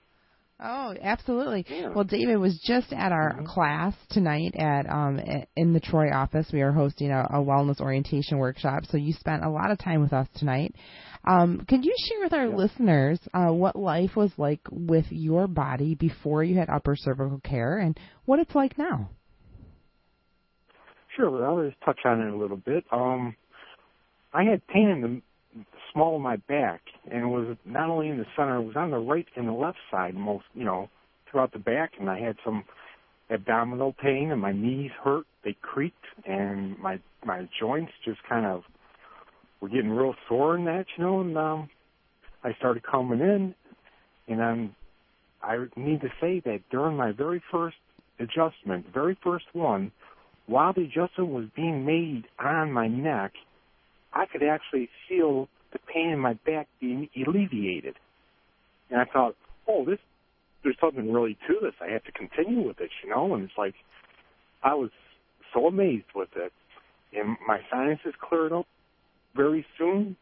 [0.61, 1.65] Oh, absolutely.
[1.69, 1.89] Yeah.
[1.89, 3.45] Well, David was just at our Mhm.
[3.45, 5.21] class tonight at um
[5.55, 6.51] in the Troy office.
[6.51, 10.01] We are hosting a, a wellness orientation workshop, so you spent a lot of time
[10.01, 10.75] with us tonight.
[11.25, 12.55] Um, could you share with our Yeah.
[12.55, 17.77] listeners uh, what life was like with your body before you had upper cervical care
[17.77, 19.09] and what it's like now?
[21.15, 22.83] Sure, I'll just touch on it a little bit.
[22.91, 23.35] Um,
[24.33, 28.17] I had pain in the small of my back, and it was not only in
[28.17, 30.89] the center; it was on the right and the left side, most you know,
[31.29, 31.93] throughout the back.
[31.99, 32.63] And I had some
[33.31, 38.63] abdominal pain, and my knees hurt; they creaked, and my my joints just kind of
[39.61, 41.21] were getting real sore in that, you know.
[41.21, 41.69] And um,
[42.43, 43.55] I started coming in,
[44.27, 44.75] and I'm
[45.41, 47.77] I need to say that during my very first
[48.19, 49.91] adjustment, very first one,
[50.49, 53.33] while the adjustment was being made on my neck,
[54.11, 57.95] I could actually feel the pain in my back being alleviated.
[58.89, 59.35] And I thought,
[59.67, 59.99] oh, this,
[60.63, 61.73] there's something really to this.
[61.79, 63.35] I have to continue with it, you know?
[63.35, 63.75] And it's like,
[64.63, 64.89] I was
[65.53, 66.51] so amazed with it.
[67.13, 68.65] And my sinuses cleared up
[69.35, 70.15] very soon.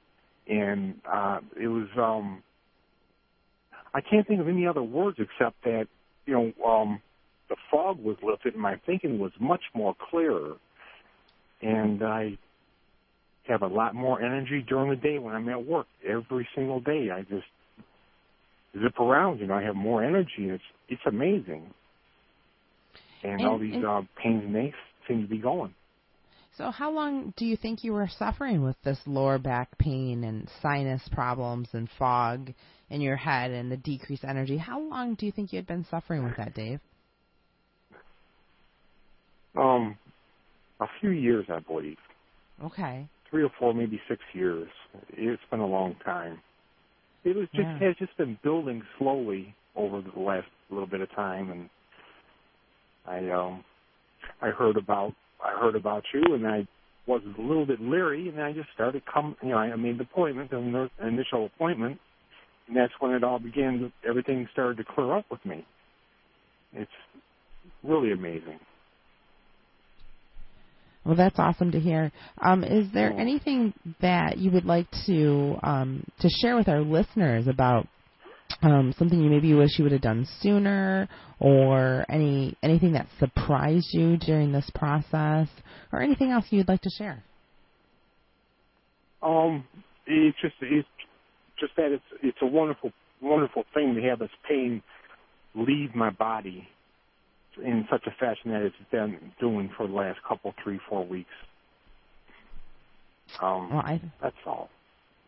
[0.49, 2.43] And, uh, it was, um,
[3.93, 5.87] I can't think of any other words except that,
[6.25, 7.01] you know, um,
[7.49, 10.55] the fog was lifted and my thinking was much more clearer.
[11.61, 12.37] And I
[13.47, 15.87] have a lot more energy during the day when I'm at work.
[16.07, 17.47] Every single day, I just
[18.73, 19.39] zip around.
[19.39, 20.49] You know, I have more energy.
[20.49, 21.73] It's it's amazing.
[23.23, 25.73] And, all these and- uh, pains and aches seem to be going.
[26.57, 30.49] So, how long do you think you were suffering with this lower back pain and
[30.61, 32.51] sinus problems and fog
[32.89, 34.57] in your head and the decreased energy?
[34.57, 36.79] How long do you think you had been suffering with that, Dave?
[39.57, 39.97] Um,
[40.79, 41.97] a few years, I believe,
[42.63, 43.07] Okay.
[43.29, 44.69] three or four, maybe six years.
[45.09, 46.41] It's been a long time.
[47.23, 47.79] It was just Yeah.
[47.79, 51.69] has just been building slowly over the last little bit of time, and
[53.05, 53.63] I um
[54.41, 56.67] I heard about I heard about you, and I
[57.05, 59.35] was a little bit leery, and I just started come.
[59.41, 61.99] You know, I made the appointment, the initial appointment,
[62.67, 63.91] and that's when it all began.
[64.07, 65.65] Everything started to clear up with me.
[66.73, 66.91] It's
[67.83, 68.59] really amazing.
[71.07, 72.11] Well, that's awesome to hear.
[72.41, 77.47] Um, is there anything that you would like to um, to share with our listeners
[77.47, 77.87] about
[78.61, 81.07] um, something you maybe wish you would have done sooner,
[81.39, 85.47] or any anything that surprised you during this process,
[85.93, 87.23] or anything else you'd like to share?
[89.23, 89.63] Um,
[90.05, 90.89] it's just it's
[91.57, 92.91] just that it's it's a wonderful
[93.21, 94.83] wonderful thing to have this pain
[95.55, 96.67] leave my body
[97.63, 101.29] in such a fashion that it's been doing for the last couple, three, four weeks.
[103.41, 104.69] Um, well, I, that's all.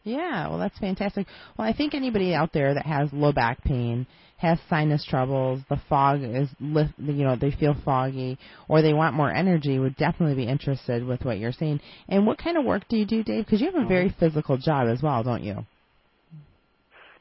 [0.04, 1.28] Yeah, well, that's fantastic.
[1.58, 5.80] Well, I think anybody out there that has low back pain, has sinus troubles, the
[5.90, 8.38] fog is, lift, you know, they feel foggy,
[8.70, 11.82] or they want more energy, would definitely be interested with what you're saying.
[12.08, 13.46] And what kind of work do you do, Dave?
[13.46, 15.66] Because you have a very physical job as well, don't you?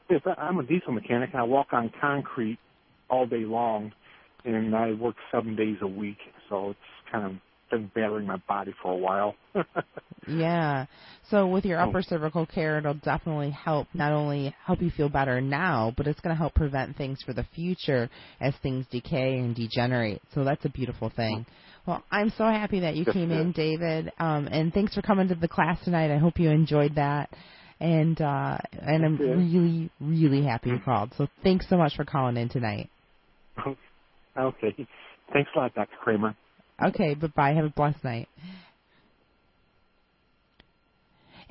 [0.09, 1.31] Yes, I'm a diesel mechanic.
[1.35, 2.57] I walk on concrete
[3.09, 3.91] all day long,
[4.45, 6.17] and I work seven days a week,
[6.49, 6.79] so it's
[7.11, 9.35] kind of been battering my body for a while.
[10.27, 10.85] yeah.
[11.29, 15.41] So with your upper cervical care, it'll definitely help not only help you feel better
[15.41, 18.09] now, but it's going to help prevent things for the future
[18.41, 20.21] as things decay and degenerate.
[20.33, 21.45] So that's a beautiful thing.
[21.85, 25.35] Well, I'm so happy that you came in, David, um, and thanks for coming to
[25.35, 26.11] the class tonight.
[26.13, 27.29] I hope you enjoyed that.
[27.79, 31.13] And uh, and I'm really, really happy you called.
[31.17, 32.89] So thanks so much for calling in tonight.
[34.39, 34.87] Okay.
[35.33, 35.95] Thanks a lot, Dr.
[36.01, 36.35] Kramer.
[36.83, 37.53] Okay, bye bye.
[37.53, 38.27] Have a blessed night.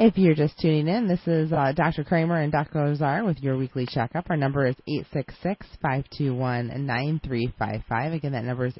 [0.01, 2.05] If you're just tuning in, this is uh, Dr.
[2.05, 2.87] Kramer and Dr.
[2.87, 4.31] Lazar with your weekly checkup.
[4.31, 4.77] Our number is
[5.83, 8.15] 866-521-9355.
[8.15, 8.79] Again, that number is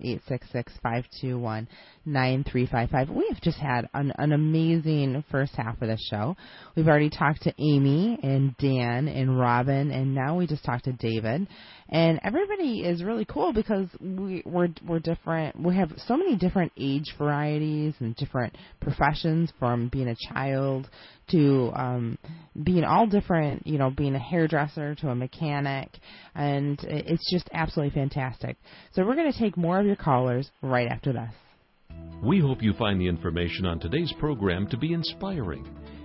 [2.07, 3.13] 866-521-9355.
[3.13, 6.37] We have just had an, an amazing first half of the show.
[6.77, 10.93] We've already talked to Amy and Dan and Robin, and now we just talked to
[10.93, 11.49] David
[11.89, 15.61] and everybody is really cool because we, we're we're different.
[15.61, 20.89] We have so many different age varieties and different professions, from being a child
[21.31, 22.19] to um,
[22.63, 23.67] being all different.
[23.67, 25.91] You know, being a hairdresser to a mechanic,
[26.35, 28.57] and it's just absolutely fantastic.
[28.93, 31.33] So we're going to take more of your callers right after this.
[32.23, 35.67] We hope you find the information on today's program to be inspiring.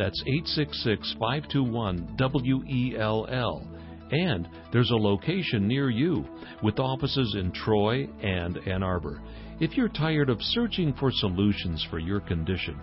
[0.00, 3.68] That's 866 521 WELL.
[4.10, 6.24] And there's a location near you
[6.62, 9.20] with offices in Troy and Ann Arbor.
[9.60, 12.80] If you're tired of searching for solutions for your condition,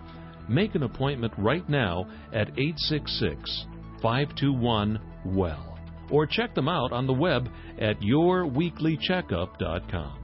[0.48, 3.66] make an appointment right now at 866
[4.00, 5.76] 521 WELL
[6.12, 7.48] or check them out on the web
[7.80, 10.18] at yourweeklycheckup.com.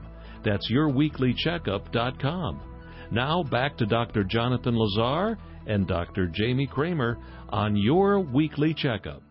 [0.45, 2.74] That's yourweeklycheckup.com.
[3.11, 4.23] Now back to Dr.
[4.23, 5.37] Jonathan Lazar
[5.67, 6.27] and Dr.
[6.27, 7.17] Jamie Kramer
[7.49, 9.21] on your weekly checkup.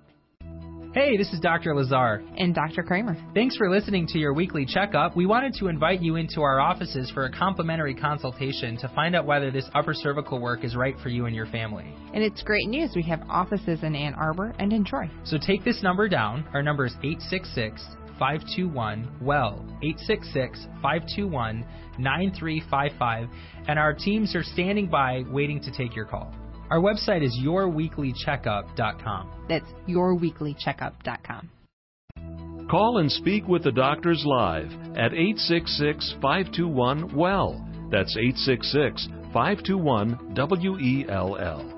[0.95, 1.75] Hey, this is Dr.
[1.75, 2.23] Lazar.
[2.37, 2.85] And Dr.
[2.85, 3.17] Kramer.
[3.35, 5.17] Thanks for listening to your weekly checkup.
[5.17, 9.27] We wanted to invite you into our offices for a complimentary consultation to find out
[9.27, 11.93] whether this upper cervical work is right for you and your family.
[12.15, 12.93] And it's great news.
[12.95, 15.11] We have offices in Ann Arbor and in Troy.
[15.25, 16.47] So take this number down.
[16.55, 17.85] Our number is 866
[18.19, 19.65] 521 WELL.
[19.83, 21.65] 866 521
[21.99, 23.29] 9355.
[23.69, 26.35] And our teams are standing by waiting to take your call.
[26.71, 29.47] Our website is yourweeklycheckup.com.
[29.49, 31.51] That's yourweeklycheckup.com.
[32.71, 37.63] Call and speak with the doctors live at 866 521 WELL.
[37.91, 41.74] That's 866 521 WELL.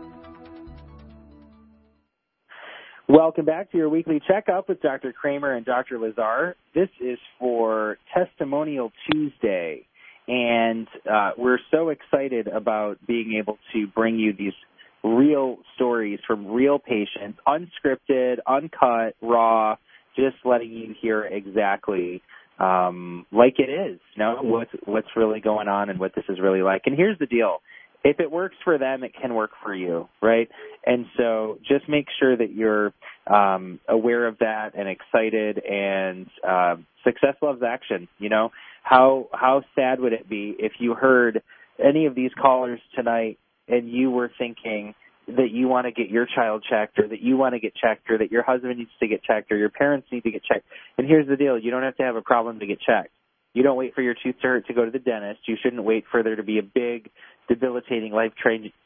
[3.08, 5.12] Welcome back to your weekly checkup with Dr.
[5.12, 5.96] Kramer and Dr.
[5.96, 6.56] Lazar.
[6.74, 9.86] This is for Testimonial Tuesday,
[10.26, 14.54] and uh, we're so excited about being able to bring you these
[15.04, 19.76] real stories from real patients, unscripted, uncut, raw,
[20.16, 22.22] just letting you hear exactly
[22.58, 26.40] um, like it is, you know, what's what's really going on and what this is
[26.40, 26.82] really like.
[26.86, 27.58] And here's the deal:
[28.06, 30.48] if it works for them, it can work for you, right?
[30.84, 32.92] And so just make sure that you're
[33.26, 35.58] um, aware of that and excited.
[35.64, 38.06] And uh, success loves action.
[38.18, 38.50] You know
[38.82, 41.42] how how sad would it be if you heard
[41.84, 43.38] any of these callers tonight
[43.68, 44.94] and you were thinking,
[45.28, 48.08] that you want to get your child checked or that you want to get checked
[48.08, 50.64] or that your husband needs to get checked or your parents need to get checked.
[50.98, 53.10] And here's the deal, you don't have to have a problem to get checked.
[53.52, 55.40] You don't wait for your tooth to hurt to go to the dentist.
[55.48, 57.10] You shouldn't wait for there to be a big,
[57.48, 58.32] debilitating, life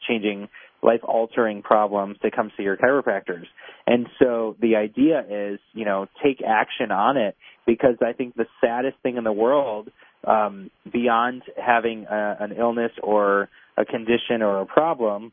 [0.07, 0.49] changing,
[0.83, 3.45] life altering problems that come to your chiropractors.
[3.87, 7.35] And so the idea is, you know, take action on it
[7.65, 9.89] because I think the saddest thing in the world,
[10.25, 15.31] um, beyond having a, an illness or a condition or a problem,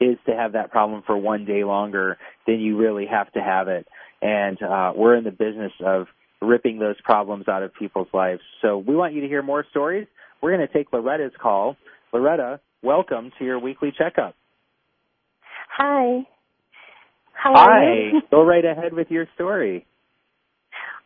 [0.00, 3.68] is to have that problem for one day longer than you really have to have
[3.68, 3.86] it.
[4.20, 6.06] And uh, we're in the business of
[6.42, 8.40] ripping those problems out of people's lives.
[8.60, 10.06] So we want you to hear more stories.
[10.42, 11.76] We're going to take Loretta's call.
[12.16, 14.34] Loretta, welcome to your weekly checkup.
[15.76, 16.26] Hi.
[17.34, 18.12] How Hi.
[18.30, 19.86] Go right ahead with your story.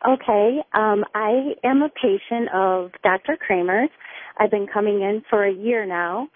[0.07, 0.59] Okay.
[0.73, 3.37] Um, I am a patient of Dr.
[3.45, 3.89] Kramer's.
[4.37, 6.29] I've been coming in for a year now.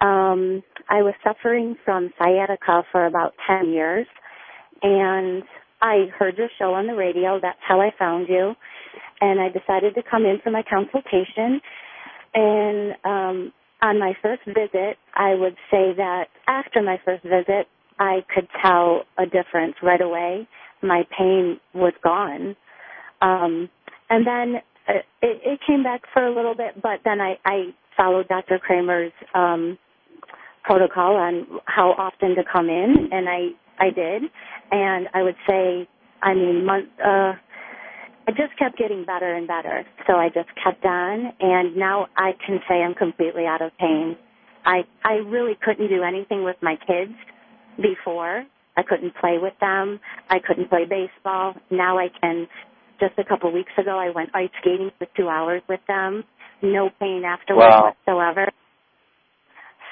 [0.00, 4.06] Um, I was suffering from sciatica for about 10 years
[4.82, 5.42] and
[5.82, 7.38] I heard your show on the radio.
[7.42, 8.54] That's how I found you.
[9.20, 11.60] And I decided to come in for my consultation.
[12.34, 13.52] And um,
[13.82, 17.68] on my first visit, I would say that after my first visit,
[17.98, 20.48] I could tell a difference right away.
[20.82, 22.56] My pain was gone.
[23.20, 23.68] Um,
[24.10, 28.28] and then it, it came back for a little bit, but then I, I followed
[28.28, 28.58] Dr.
[28.58, 29.78] Kramer's um,
[30.64, 33.48] protocol on how often to come in, and I
[33.78, 34.22] I did,
[34.72, 35.88] and I would say,
[36.20, 37.34] I mean, month, uh,
[38.28, 39.84] I just kept getting better and better.
[40.06, 44.18] So I just kept on, and now I can say I'm completely out of pain.
[44.66, 47.14] I I really couldn't do anything with my kids
[47.78, 48.44] before.
[48.76, 49.98] I couldn't play with them.
[50.28, 51.54] I couldn't play baseball.
[51.70, 52.46] Now I can.
[53.00, 56.22] Just a couple of weeks ago, I went ice skating for two hours with them.
[56.60, 57.94] No pain afterwards wow.
[58.06, 58.48] whatsoever.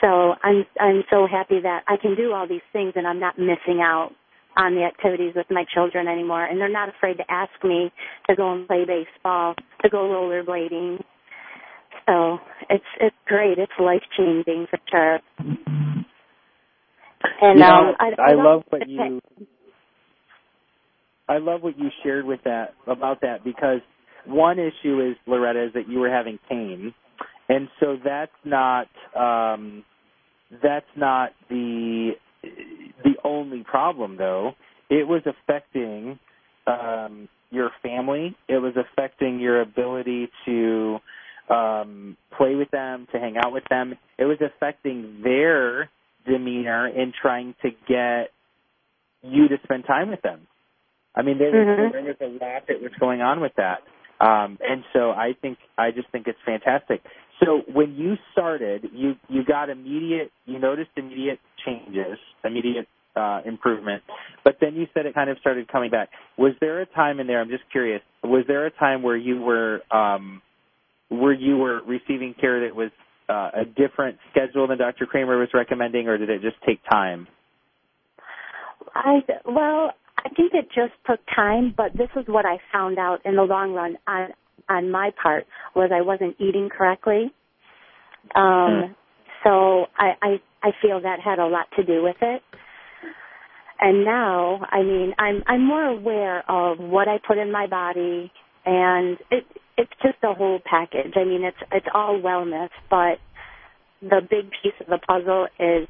[0.03, 3.39] So I'm I'm so happy that I can do all these things and I'm not
[3.39, 4.11] missing out
[4.57, 7.93] on the activities with my children anymore and they're not afraid to ask me
[8.29, 11.03] to go and play baseball, to go rollerblading.
[12.07, 12.39] So
[12.71, 13.59] it's it's great.
[13.59, 15.19] It's life changing for sure.
[17.41, 19.21] And um I, I, I love what you
[21.29, 23.81] I love what you shared with that about that because
[24.27, 26.95] one issue is Loretta is that you were having pain
[27.49, 29.85] and so that's not um,
[30.63, 32.13] that's not the
[33.05, 34.55] the only problem though.
[34.89, 36.19] It was affecting
[36.67, 38.37] um, your family.
[38.49, 40.99] It was affecting your ability to
[41.49, 43.95] um, play with them, to hang out with them.
[44.19, 45.91] It was affecting their
[46.27, 48.31] demeanor in trying to get
[49.23, 50.47] you to spend time with them.
[51.15, 51.93] I mean, there, mm-hmm.
[51.93, 53.83] there was a lot that was going on with that.
[54.21, 57.03] Um, and so I think I just think it's fantastic.
[57.45, 64.03] So when you started, you you got immediate, you noticed immediate changes, immediate uh, improvement,
[64.45, 66.11] but then you said it kind of started coming back.
[66.39, 67.41] Was there a time in there?
[67.41, 68.03] I'm just curious.
[68.23, 70.41] Was there a time where you were um,
[71.09, 72.91] where you were receiving care that was
[73.29, 75.07] uh, a different schedule than Dr.
[75.07, 77.27] Kramer was recommending, or did it just take time?
[78.95, 83.21] I well, I think it just took time, but this is what I found out
[83.25, 84.31] in the long run on
[84.69, 87.33] on my part was I wasn't eating correctly.
[88.35, 88.95] Um, mm.
[89.45, 92.43] so I, I I feel that had a lot to do with it.
[93.79, 98.33] And now, I mean, I'm I'm more aware of what I put in my body,
[98.65, 99.45] and it
[99.77, 101.13] it's just a whole package.
[101.15, 103.19] I mean, it's it's all wellness, but
[104.01, 105.89] the big piece of the puzzle is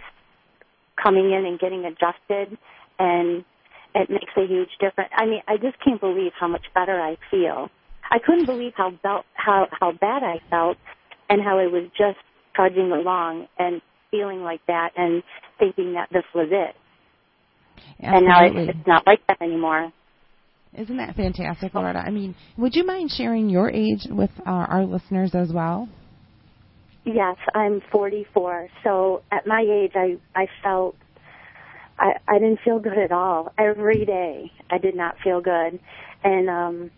[1.00, 2.56] coming in and getting adjusted
[2.98, 3.44] and
[3.94, 5.10] it makes a huge difference.
[5.16, 7.70] I mean, I just can't believe how much better I feel.
[8.10, 10.76] I couldn't believe how bel- how how bad I felt,
[11.28, 12.18] and how it was just
[12.54, 15.22] trudging along and feeling like that, and
[15.58, 16.74] thinking that this was it.
[18.02, 18.16] Absolutely.
[18.16, 19.92] And now it's, it's not like that anymore.
[20.76, 22.00] Isn't that fantastic, Loretta?
[22.00, 25.88] I mean, would you mind sharing your age with uh, our listeners as well?
[27.04, 28.68] Yes, I'm 44.
[28.84, 30.96] So at my age, I I felt
[31.98, 33.52] I I didn't feel good at all.
[33.56, 35.78] Every day I did not feel good.
[36.24, 36.90] And um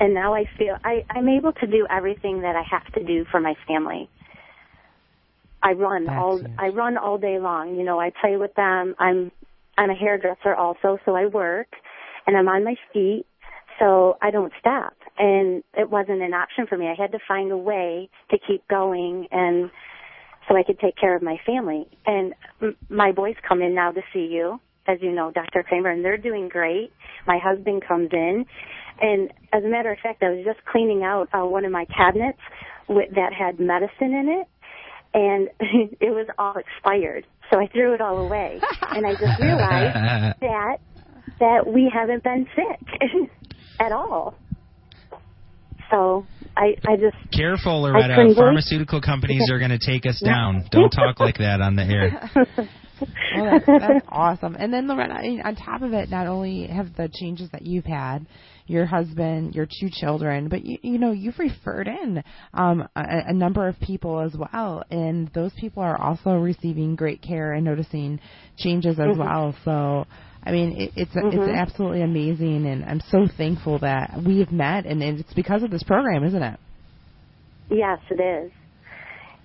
[0.00, 3.24] and now I feel I I'm able to do everything that I have to do
[3.30, 4.08] for my family.
[5.62, 6.50] I run That's all huge.
[6.58, 7.76] I run all day long.
[7.76, 8.94] You know, I play with them.
[8.98, 9.30] I'm
[9.76, 11.68] I'm a hairdresser also, so I work
[12.26, 13.26] and I'm on my feet,
[13.78, 14.94] so I don't stop.
[15.18, 16.88] And it wasn't an option for me.
[16.88, 19.70] I had to find a way to keep going and
[20.48, 21.86] so I could take care of my family.
[22.06, 24.60] And m- my boys come in now to see you,
[24.90, 25.62] as you know, Dr.
[25.62, 26.92] Kramer, and they're doing great.
[27.26, 28.44] My husband comes in,
[29.00, 31.84] and as a matter of fact, I was just cleaning out uh, one of my
[31.86, 32.38] cabinets
[32.88, 34.48] with, that had medicine in it,
[35.14, 35.48] and
[36.00, 37.26] it was all expired.
[37.50, 38.60] so I threw it all away.
[38.82, 40.78] and I just realized that
[41.38, 43.30] that we haven't been sick
[43.80, 44.34] at all.
[45.90, 46.26] So
[46.56, 48.34] I, I just Careful, I Loretta.
[48.34, 50.68] Pharmaceutical companies are going to take us down.
[50.70, 52.68] Don't talk like that on the air.
[53.36, 54.56] Well, that's, that's awesome.
[54.58, 57.62] And then Loretta, I mean, on top of it, not only have the changes that
[57.62, 58.26] you've had,
[58.66, 62.22] your husband, your two children, but you, you know you've referred in
[62.54, 67.20] um, a, a number of people as well, and those people are also receiving great
[67.22, 68.20] care and noticing
[68.58, 69.18] changes as Mhm.
[69.18, 69.54] well.
[69.64, 70.06] So.
[70.42, 71.34] I mean, it, it's Mhm.
[71.34, 75.70] it's absolutely amazing, and I'm so thankful that we have met, and it's because of
[75.70, 76.58] this program, isn't it?
[77.68, 78.50] Yes, it is.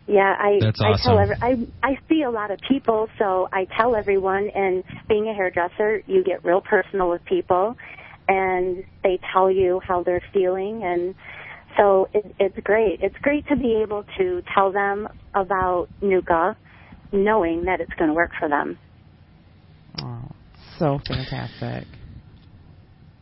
[0.07, 3.65] Yeah, I That's I tell every, I I see a lot of people, so I
[3.77, 4.49] tell everyone.
[4.53, 7.75] And being a hairdresser, you get real personal with people,
[8.27, 11.15] and they tell you how they're feeling, and
[11.75, 12.99] so it, it's great.
[13.01, 16.55] It's great to be able to tell them about NUCCA,
[17.11, 18.77] knowing that it's going to work for them.
[20.01, 20.29] Oh,
[20.77, 21.87] so fantastic.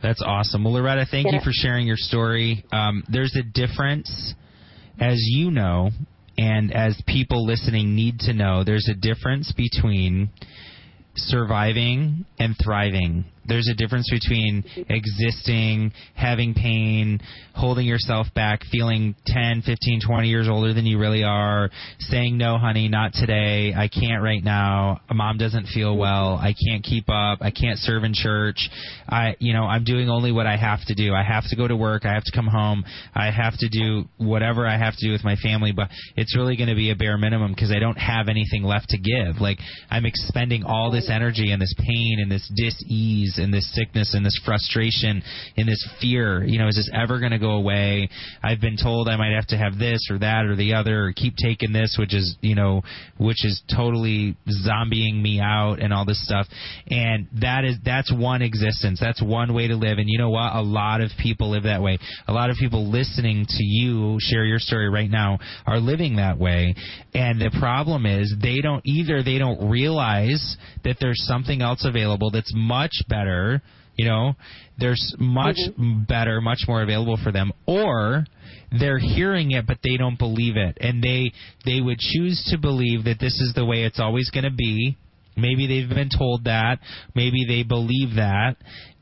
[0.02, 0.66] That's awesome.
[0.66, 2.66] Well, Loretta, thank you for sharing your story.
[2.74, 4.34] Um, there's a difference,
[5.00, 5.92] as you know,
[6.38, 10.30] and as people listening need to know, there's a difference between
[11.16, 13.26] surviving and thriving.
[13.46, 17.20] There's a difference between existing, having pain,
[17.56, 21.70] holding yourself back, feeling 10, 15, 20 years older than you really are,
[22.00, 23.74] saying, no, honey, not today.
[23.76, 25.02] I can't right now.
[25.14, 26.36] Mom doesn't feel well.
[26.36, 27.40] I can't keep up.
[27.42, 28.70] I can't serve in church.
[29.08, 31.14] I, you know, I'm doing only what I have to do.
[31.14, 32.06] I have to go to work.
[32.06, 32.84] I have to come home.
[33.14, 36.56] I have to do whatever I have to do with my family, but it's really
[36.56, 39.42] going to be a bare minimum because I don't have anything left to give.
[39.42, 42.52] Like, I'm expending all this energy and this pain and this
[43.34, 45.22] dis-ease and this sickness and this frustration
[45.58, 46.44] and this fear.
[46.44, 48.10] You know, is this ever going to go away?
[48.44, 51.14] I've been told I might have to have this or that or the other or
[51.14, 52.82] keep taking this, which is, you know,
[53.18, 54.36] which is totally
[54.68, 56.48] zombieing me out and all this stuff.
[56.88, 59.00] And that is, that's one existence.
[59.00, 59.98] That's one way to live.
[59.98, 60.56] And you know what?
[60.56, 61.98] A lot of people live that way.
[62.28, 66.38] A lot of people listening to you share your story right now are living that
[66.38, 66.76] way.
[67.14, 72.32] And the problem is they don't, either they don't realize that there's something else available
[72.32, 73.23] that's much better
[73.96, 74.34] you know?
[74.78, 76.04] There's much mm-hmm.
[76.04, 77.52] better much more available for them.
[77.66, 78.26] Or
[78.72, 80.78] they're hearing it but they don't believe it.
[80.82, 81.32] And they
[81.66, 84.98] they would choose to believe that this is the way it's always going to be.
[85.36, 86.80] Maybe they've been told that.
[87.16, 88.56] Maybe they believe that.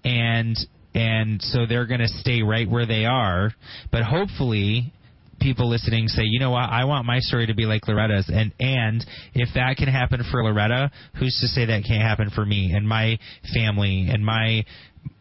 [0.03, 0.57] And
[0.93, 3.51] and so they're going to stay right where they are.
[3.91, 4.93] But hopefully
[5.41, 8.53] people listening say, you know what, I want my story to be like Loretta's, and
[8.59, 12.71] and if that can happen for Loretta, who's to say that can't happen for me
[12.73, 13.17] and my
[13.53, 14.63] family and my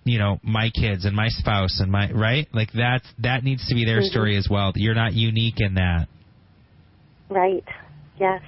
[0.04, 3.74] you know my kids and my spouse and my right like that's that needs to
[3.74, 4.10] be their Mhm.
[4.10, 6.06] story as well you're not unique in that
[7.28, 7.64] Right.
[8.18, 8.42] Yes.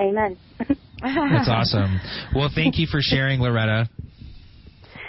[0.00, 0.36] Amen.
[1.00, 2.00] that's awesome
[2.34, 3.88] well thank you for sharing loretta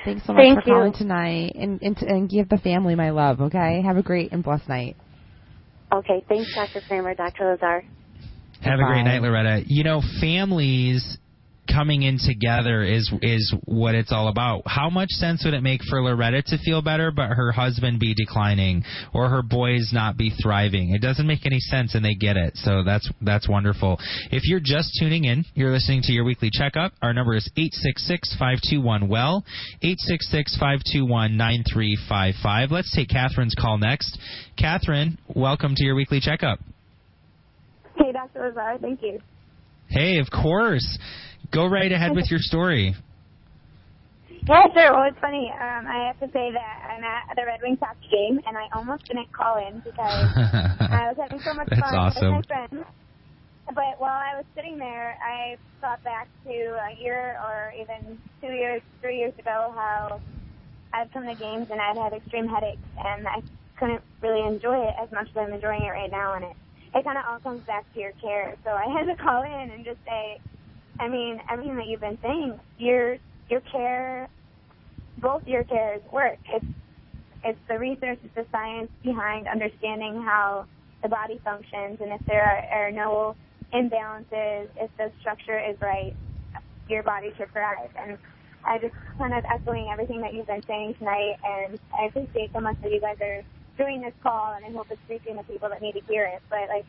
[0.05, 0.73] Thanks so much Thank for you.
[0.75, 3.41] calling tonight, and, and and give the family my love.
[3.41, 4.95] Okay, have a great and blessed night.
[5.91, 6.23] Okay.
[6.27, 6.81] Thanks, Dr.
[6.87, 7.51] Kramer, Dr.
[7.51, 7.83] Lazar.
[8.61, 9.63] Have a great night, Loretta.
[9.65, 11.17] You know, families
[11.67, 14.63] coming in together is is what it's all about.
[14.65, 18.13] How much sense would it make for Loretta to feel better, but her husband be
[18.13, 20.91] declining, or her boys not be thriving?
[20.91, 22.55] It doesn't make any sense, and they get it.
[22.55, 23.99] So that's that's wonderful.
[24.31, 26.93] If you're just tuning in, you're listening to your weekly checkup.
[27.01, 29.43] Our number is eight six six five two one well
[29.81, 32.71] eight six six five two one nine three five five.
[32.71, 34.17] Let's take Catherine's call next.
[34.57, 36.59] Catherine, welcome to your weekly checkup.
[37.97, 38.53] Hey, Dr.
[38.55, 39.19] Lazar, thank you.
[39.89, 40.97] Hey, of course.
[41.51, 42.95] Go right ahead with your story.
[44.47, 44.93] Yeah, sure.
[44.93, 45.51] Well, it's funny.
[45.51, 48.67] Um, I have to say that I'm at the Red Wings hockey game, and I
[48.73, 49.99] almost didn't call in because
[50.79, 52.35] I was having so much That's fun awesome.
[52.37, 52.85] with my friends.
[53.67, 58.47] But while I was sitting there, I thought back to a year or even two
[58.55, 60.21] years, three years ago, how
[60.93, 63.43] I'd come to games and I'd had extreme headaches, and I
[63.77, 66.35] couldn't really enjoy it as much as I'm enjoying it right now.
[66.35, 66.55] And it
[66.95, 68.55] it kind of all comes back to your care.
[68.63, 70.39] So I had to call in and just say,
[70.99, 73.17] I mean, everything that you've been saying, your
[73.49, 74.27] your care,
[75.17, 76.37] both your cares work.
[76.53, 76.65] It's
[77.43, 80.65] it's the research, it's the science behind understanding how
[81.03, 83.35] the body functions, and if there are, are no
[83.73, 86.15] imbalances, if the structure is right,
[86.89, 87.89] your body should thrive.
[87.97, 88.17] And
[88.65, 92.59] I just kind of echoing everything that you've been saying tonight, and I appreciate so
[92.59, 93.43] much that you guys are
[93.77, 96.41] doing this call, and I hope it's reaching the people that need to hear it.
[96.49, 96.85] But like,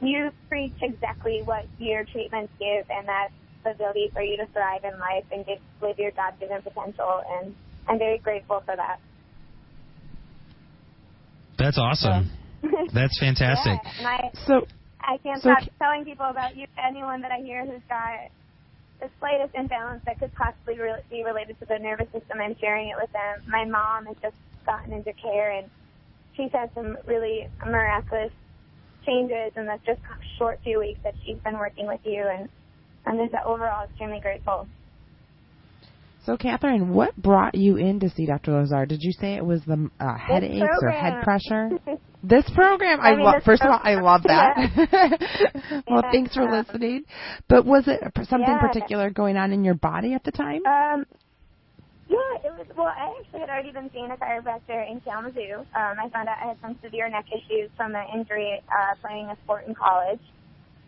[0.00, 3.32] you preach exactly what your treatments give, and that's
[3.64, 7.22] the ability for you to thrive in life and get, live your God-given potential.
[7.40, 7.54] And
[7.88, 8.98] I'm very grateful for that.
[11.58, 12.30] That's awesome.
[12.92, 13.80] That's fantastic.
[14.00, 14.66] Yeah, I, So
[15.00, 16.66] I can't So stop ca- telling people about you.
[16.76, 18.28] Anyone that I hear who's got
[19.00, 22.88] the slightest imbalance that could possibly re- be related to the nervous system, I'm sharing
[22.88, 23.44] it with them.
[23.48, 25.70] My mom has just gotten into care, and
[26.36, 28.32] she's had some really miraculous
[29.06, 30.00] changes in the just
[30.38, 32.48] short few weeks that she's been working with you, and
[33.06, 34.66] I'm just overall extremely grateful.
[36.24, 38.52] So, Catherine, what brought you in to see Dr.
[38.52, 38.84] Lazar?
[38.84, 41.70] Did you say it was the uh, headaches or head pressure?
[42.22, 43.34] This program, I, I mean, love.
[43.36, 44.56] this First of all, I love that.
[45.88, 46.10] well, Yeah.
[46.10, 47.04] thanks for listening.
[47.48, 48.58] But was it something Yeah.
[48.58, 50.60] particular going on in your body at the time?
[50.66, 51.04] Um,
[52.16, 52.66] yeah, it was.
[52.76, 55.60] Well, I actually had already been seeing a chiropractor in Kalamazoo.
[55.74, 59.26] Um, I found out I had some severe neck issues from an injury uh, playing
[59.26, 60.20] a sport in college,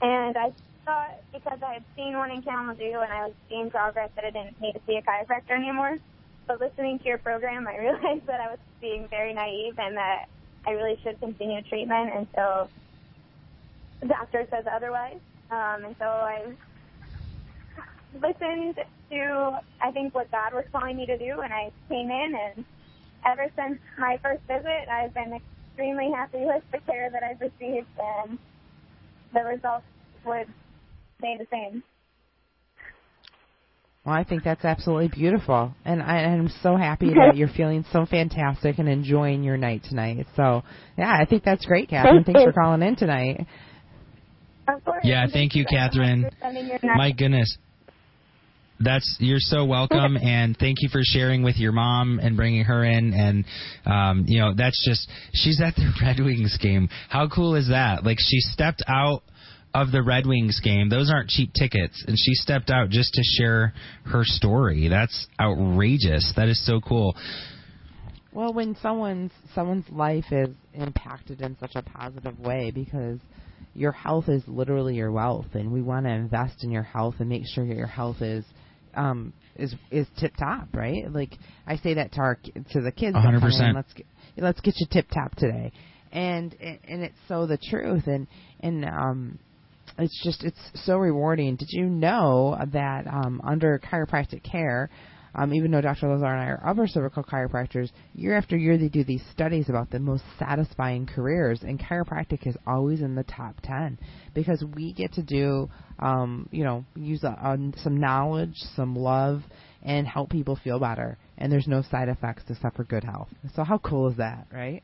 [0.00, 0.52] and I
[0.88, 4.30] thought because I had seen one in Kalamazoo and I was seeing progress that I
[4.30, 5.98] didn't need to see a chiropractor anymore.
[6.46, 10.28] But listening to your program, I realized that I was being very naive and that
[10.66, 12.70] I really should continue treatment until
[14.00, 15.20] the doctor says otherwise.
[15.50, 16.42] Um, and so I
[18.14, 18.76] listened
[19.10, 22.64] to, I think, what God was calling me to do, and I came in, and
[23.26, 25.38] ever since my first visit, I've been
[25.68, 28.38] extremely happy with the care that I've received, and
[29.32, 29.84] the results
[30.24, 30.46] would
[31.18, 31.82] stay the same.
[34.04, 38.06] Well, I think that's absolutely beautiful, and I, I'm so happy that you're feeling so
[38.06, 40.26] fantastic and enjoying your night tonight.
[40.34, 40.62] So,
[40.96, 42.24] yeah, I think that's great, Catherine.
[42.24, 43.46] Thanks for calling in tonight.
[44.66, 45.00] Of course.
[45.04, 46.22] Yeah, thank you, Catherine.
[46.22, 47.58] for sending your My goodness.
[48.80, 52.84] That's you're so welcome, and thank you for sharing with your mom and bringing her
[52.84, 53.12] in.
[53.12, 53.44] And
[53.84, 56.88] um, you know, that's just she's at the Red Wings game.
[57.08, 58.04] How cool is that?
[58.04, 59.22] Like she stepped out
[59.74, 60.88] of the Red Wings game.
[60.88, 63.74] Those aren't cheap tickets, and she stepped out just to share
[64.06, 64.88] her story.
[64.88, 66.32] That's outrageous.
[66.36, 67.16] That is so cool.
[68.32, 73.18] Well, when someone's someone's life is impacted in such a positive way because
[73.74, 77.28] your health is literally your wealth and we want to invest in your health and
[77.28, 78.44] make sure that your health is
[78.98, 81.10] um is is tip top, right?
[81.10, 81.36] Like
[81.66, 83.14] I say that to our ki- to the kids.
[83.14, 83.74] that 100%.
[83.74, 85.72] Let's get let's get you tip top today.
[86.12, 88.26] And and and it's so the truth and
[88.60, 89.38] and um
[89.98, 91.56] it's just it's so rewarding.
[91.56, 94.90] Did you know that um, under chiropractic care,
[95.38, 96.08] um, even though Dr.
[96.08, 99.88] Lazar and I are upper cervical chiropractors, year after year they do these studies about
[99.88, 103.98] the most satisfying careers, and chiropractic is always in the top ten
[104.34, 105.70] because we get to do,
[106.00, 109.42] um, you know, use a, a, some knowledge, some love,
[109.84, 111.16] and help people feel better.
[111.38, 113.28] And there's no side effects except for good health.
[113.54, 114.82] So how cool is that, right?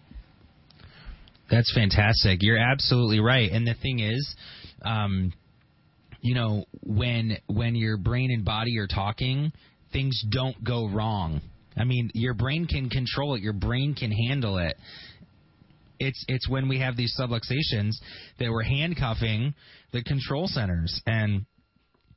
[1.51, 2.39] That's fantastic.
[2.43, 3.51] You're absolutely right.
[3.51, 4.37] And the thing is,
[4.83, 5.33] um,
[6.21, 9.53] you know, when when your brain and body are talking,
[9.95, 11.41] things don't go wrong.
[11.77, 13.41] I mean, your brain can control it.
[13.41, 14.77] Your brain can handle it.
[15.99, 17.93] It's it's when we have these subluxations
[18.39, 19.55] that we're handcuffing
[19.93, 21.47] the control centers, and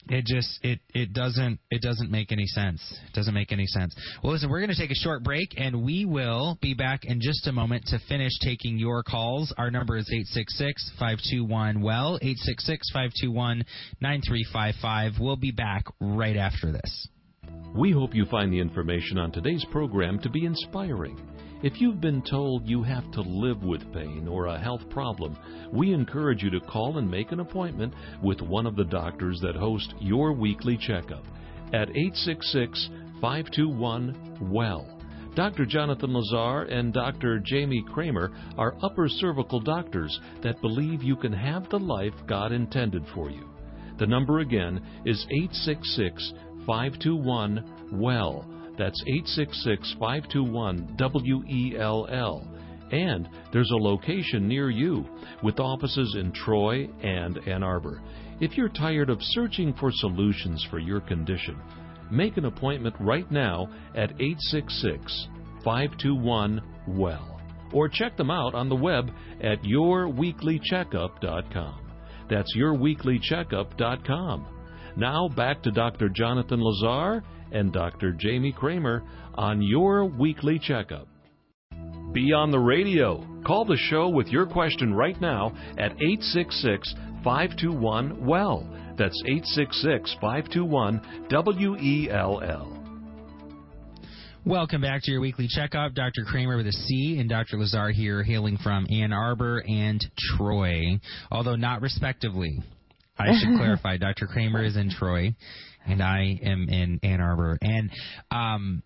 [0.10, 2.82] it just it it doesn't it doesn't make any sense.
[3.08, 3.96] It doesn't make any sense.
[4.24, 7.22] Well, listen, we're going to take a short break, and we will be back in
[7.22, 9.54] just a moment to finish taking your calls.
[9.58, 13.32] Our number is eight six six five two one well eight six six five two
[13.32, 13.64] one
[14.02, 15.14] nine three five five.
[15.20, 17.08] We'll be back right after this.
[17.76, 21.18] We hope you find the information on today's program to be inspiring.
[21.64, 25.38] If you've been told you have to live with pain or a health problem,
[25.74, 29.56] we encourage you to call and make an appointment with one of the doctors that
[29.56, 31.26] host your weekly checkup
[31.74, 32.90] at 866
[33.22, 35.00] 521 WELL.
[35.36, 35.66] Dr.
[35.66, 37.40] Jonathan Lazar and Dr.
[37.40, 43.04] Jamie Kramer are upper cervical doctors that believe you can have the life God intended
[43.14, 43.48] for you.
[44.00, 46.34] The number again is 866
[46.68, 47.64] 521
[47.94, 48.46] WELL.
[48.78, 50.96] That's 866 521
[51.80, 52.48] WELL.
[52.92, 55.04] And there's a location near you
[55.44, 58.04] with offices in Troy and Ann Arbor.
[58.40, 61.58] If you're tired of searching for solutions for your condition,
[62.12, 65.28] make an appointment right now at 866
[65.64, 67.34] 521 WELL
[67.74, 69.12] or check them out on the web
[69.42, 71.80] at yourweeklycheckup.com.
[72.30, 74.57] That's yourweeklycheckup.com.
[74.98, 76.10] Now back to Dr.
[76.10, 78.14] Jonathan Lazar and Dr.
[78.14, 79.04] Jamie Kramer
[79.36, 81.08] on your weekly checkup.
[82.14, 83.24] Be on the radio.
[83.46, 88.68] Call the show with your question right now at 866 521 WELL.
[88.98, 91.30] That's 866 521
[92.10, 92.84] WELL.
[94.46, 95.94] Welcome back to your weekly checkup.
[95.94, 96.24] Dr.
[96.26, 97.60] Kramer with a C and Dr.
[97.60, 102.64] Lazar here, hailing from Ann Arbor and Troy, although not respectively.
[103.20, 103.98] I should clarify.
[103.98, 104.28] Dr.
[104.28, 105.36] Kramer is in Troy,
[105.86, 107.58] and I am in Ann Arbor.
[107.62, 107.90] And
[108.32, 108.84] um,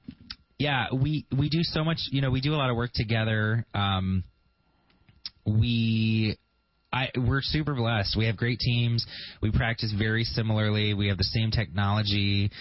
[0.57, 1.97] yeah, we we do so much.
[2.11, 3.65] You know, we do a lot of work together.
[3.73, 4.23] Um,
[5.45, 6.37] we
[6.93, 8.15] I we're super blessed.
[8.17, 9.05] We have great teams.
[9.41, 10.93] We practice very similarly.
[10.93, 12.51] We have the same technology.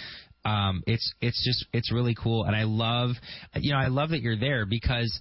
[0.45, 3.11] Um, it's it's just it's really cool, and I love
[3.57, 5.21] you know I love that you're there because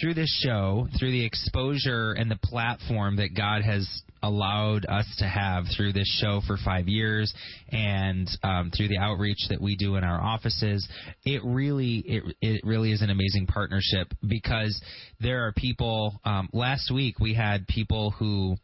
[0.00, 3.88] through this show, through the exposure and the platform that God has
[4.22, 7.32] allowed us to have through this show for five years
[7.70, 10.86] and um, through the outreach that we do in our offices,
[11.24, 14.80] it really it it really is an amazing partnership because
[15.20, 16.20] there are people.
[16.24, 18.56] Um, last week we had people who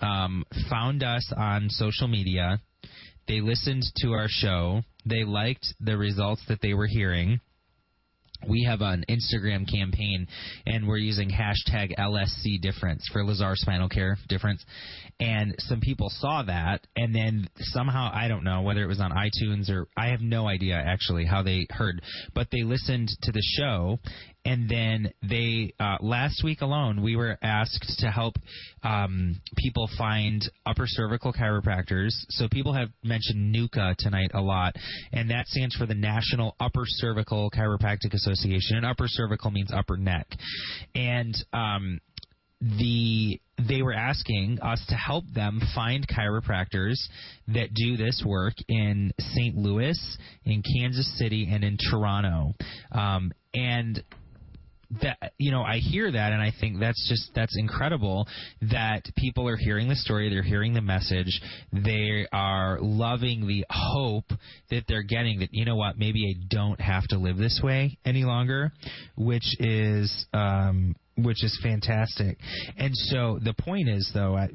[0.00, 2.60] um, found us on social media.
[3.28, 4.82] They listened to our show.
[5.06, 7.40] They liked the results that they were hearing
[8.48, 10.26] we have an Instagram campaign
[10.66, 14.64] and we're using hashtag LSC difference for Lazar spinal care difference.
[15.18, 19.10] And some people saw that and then somehow, I don't know whether it was on
[19.12, 22.02] iTunes or I have no idea actually how they heard,
[22.34, 23.98] but they listened to the show
[24.44, 28.34] and then they uh, last week alone we were asked to help
[28.82, 32.10] um, people find upper cervical chiropractors.
[32.30, 34.74] So people have mentioned NUCCA tonight a lot,
[35.12, 38.76] and that stands for the National Upper Cervical Chiropractic Association.
[38.76, 40.26] And upper cervical means upper neck,
[40.94, 42.00] and um,
[42.60, 46.96] the they were asking us to help them find chiropractors
[47.48, 49.54] that do this work in St.
[49.54, 49.98] Louis,
[50.44, 52.54] in Kansas City, and in Toronto.
[52.92, 54.02] Um, and
[55.02, 58.26] that you know I hear that and I think that's just that's incredible
[58.70, 61.40] that people are hearing the story, they're hearing the message,
[61.72, 64.30] they are loving the hope
[64.70, 67.98] that they're getting that you know what maybe I don't have to live this way
[68.04, 68.72] any longer,
[69.16, 72.38] which is um, which is fantastic.
[72.76, 74.36] And so the point is though.
[74.36, 74.48] I,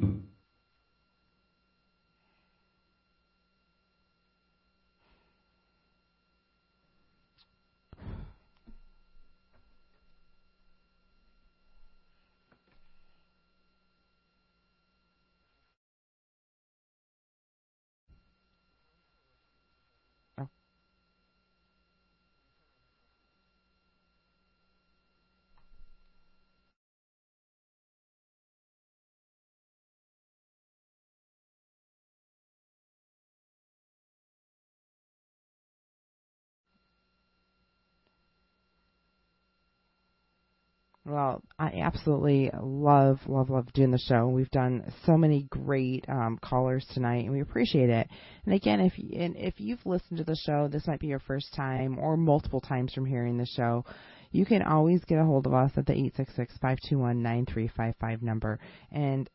[41.06, 44.28] Well, I absolutely love, love, love doing the show.
[44.28, 48.10] We've done so many great um, callers tonight, and we appreciate it.
[48.46, 51.54] And again, if and if you've listened to the show, this might be your first
[51.54, 53.86] time or multiple times from hearing the show.
[54.32, 56.98] You can always get a hold of us at the eight six six five two
[56.98, 58.60] one nine three five five number,
[58.92, 59.30] and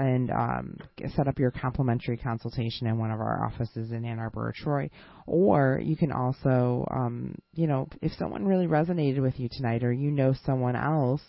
[0.00, 0.76] and um,
[1.14, 4.90] set up your complimentary consultation in one of our offices in Ann Arbor or Troy.
[5.26, 9.92] Or you can also, um, you know, if someone really resonated with you tonight, or
[9.92, 11.22] you know someone else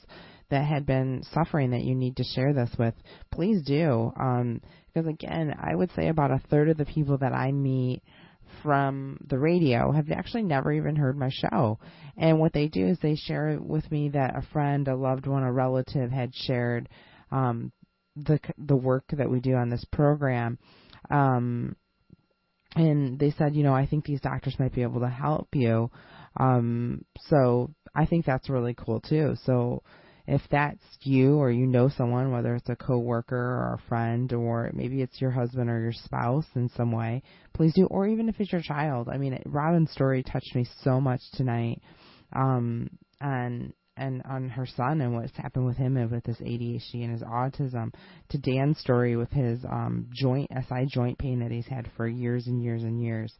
[0.49, 2.93] that had been suffering that you need to share this with,
[3.31, 4.11] please do.
[4.19, 4.61] Um,
[4.93, 8.03] because again, I would say about a third of the people that I meet
[8.61, 11.79] from the radio have actually never even heard my show.
[12.17, 15.43] And what they do is they share with me that a friend, a loved one,
[15.43, 16.89] a relative had shared
[17.31, 17.71] um,
[18.15, 20.57] the the work that we do on this program.
[21.09, 21.75] Um,
[22.75, 25.91] and they said, you know, I think these doctors might be able to help you.
[26.37, 29.35] Um, so I think that's really cool too.
[29.43, 29.83] So
[30.27, 34.71] if that's you or you know someone, whether it's a coworker or a friend or
[34.73, 37.85] maybe it's your husband or your spouse in some way, please do.
[37.87, 39.09] Or even if it's your child.
[39.09, 41.81] I mean, Robin's story touched me so much tonight.
[42.33, 42.89] Um,
[43.19, 47.11] and and on her son and what's happened with him and with his ADHD and
[47.11, 47.93] his autism,
[48.29, 52.47] to Dan's story with his um, joint SI joint pain that he's had for years
[52.47, 53.33] and years and years,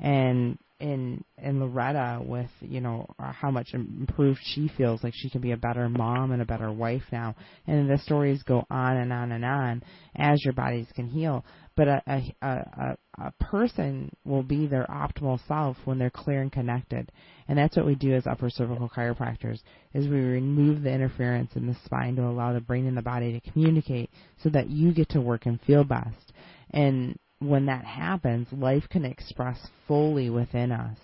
[0.00, 5.40] and in in Loretta with you know how much improved she feels like she can
[5.40, 7.34] be a better mom and a better wife now,
[7.66, 9.82] and the stories go on and on and on
[10.16, 11.44] as your bodies can heal.
[11.76, 16.52] But a a a, a person will be their optimal self when they're clear and
[16.52, 17.10] connected,
[17.48, 19.60] and that's what we do as upper cervical chiropractors.
[19.92, 23.32] Is we remove the interference in the spine to allow the brain and the body
[23.32, 24.10] to communicate,
[24.42, 26.32] so that you get to work and feel best.
[26.70, 30.98] And when that happens, life can express fully within us.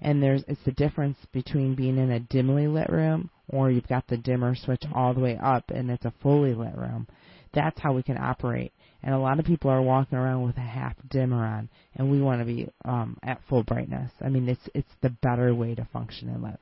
[0.00, 4.06] And there's it's the difference between being in a dimly lit room or you've got
[4.06, 7.06] the dimmer switch all the way up and it's a fully lit room.
[7.52, 8.72] That's how we can operate.
[9.02, 12.20] And a lot of people are walking around with a half dimmer on, and we
[12.20, 14.12] want to be um, at full brightness.
[14.20, 16.58] I mean, it's it's the better way to function and live.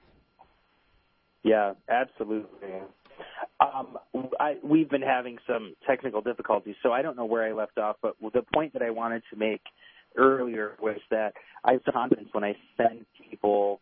[1.43, 2.69] Yeah, absolutely.
[3.61, 3.99] Um,
[4.39, 7.97] I, we've been having some technical difficulties, so I don't know where I left off.
[8.01, 9.63] But the point that I wanted to make
[10.17, 11.33] earlier was that
[11.65, 13.81] I have confidence when I send people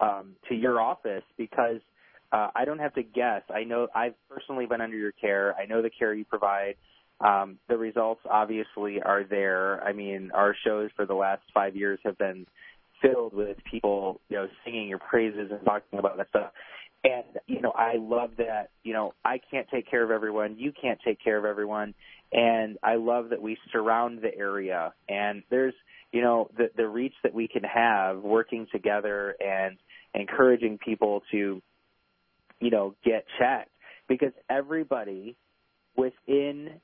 [0.00, 1.80] um, to your office because
[2.32, 3.42] uh, I don't have to guess.
[3.54, 5.54] I know I've personally been under your care.
[5.54, 6.74] I know the care you provide.
[7.22, 9.82] Um, the results obviously are there.
[9.84, 12.46] I mean, our shows for the last five years have been
[13.00, 16.52] filled with people, you know, singing your praises and talking about that stuff.
[17.04, 20.56] And, you know, I love that, you know, I can't take care of everyone.
[20.56, 21.94] You can't take care of everyone.
[22.32, 25.74] And I love that we surround the area and there's,
[26.12, 29.78] you know, the, the reach that we can have working together and
[30.14, 31.60] encouraging people to,
[32.60, 33.70] you know, get checked
[34.08, 35.36] because everybody
[35.96, 36.80] within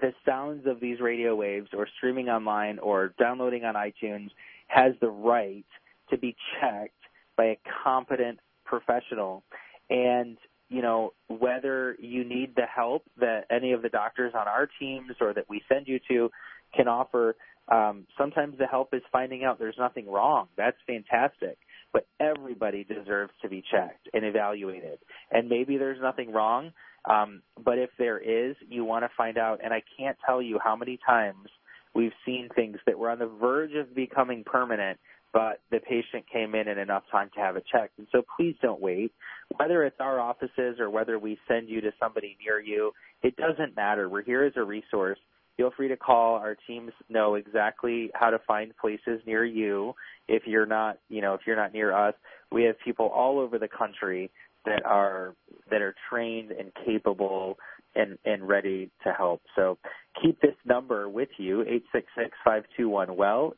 [0.00, 4.28] the sounds of these radio waves or streaming online or downloading on iTunes
[4.68, 5.64] has the right
[6.10, 6.94] to be checked
[7.36, 9.42] by a competent professional.
[9.88, 10.36] And,
[10.68, 15.12] you know, whether you need the help that any of the doctors on our teams
[15.20, 16.30] or that we send you to
[16.74, 17.36] can offer,
[17.68, 20.48] um, sometimes the help is finding out there's nothing wrong.
[20.56, 21.58] That's fantastic.
[21.92, 24.98] But everybody deserves to be checked and evaluated.
[25.30, 26.72] And maybe there's nothing wrong,
[27.04, 29.60] um, but if there is, you want to find out.
[29.64, 31.48] And I can't tell you how many times
[31.94, 34.98] we've seen things that were on the verge of becoming permanent,
[35.32, 37.98] but the patient came in in enough time to have it checked.
[37.98, 39.12] And so please don't wait.
[39.56, 43.76] Whether it's our offices or whether we send you to somebody near you, it doesn't
[43.76, 44.08] matter.
[44.08, 45.18] We're here as a resource.
[45.60, 46.36] Feel free to call.
[46.36, 49.92] Our teams know exactly how to find places near you.
[50.26, 52.14] If you're not, you know, if you're not near us,
[52.50, 54.30] we have people all over the country
[54.64, 55.34] that are
[55.70, 57.58] that are trained and capable
[57.94, 59.42] and and ready to help.
[59.54, 59.76] So
[60.22, 63.52] keep this number with you, eight six six five two one well,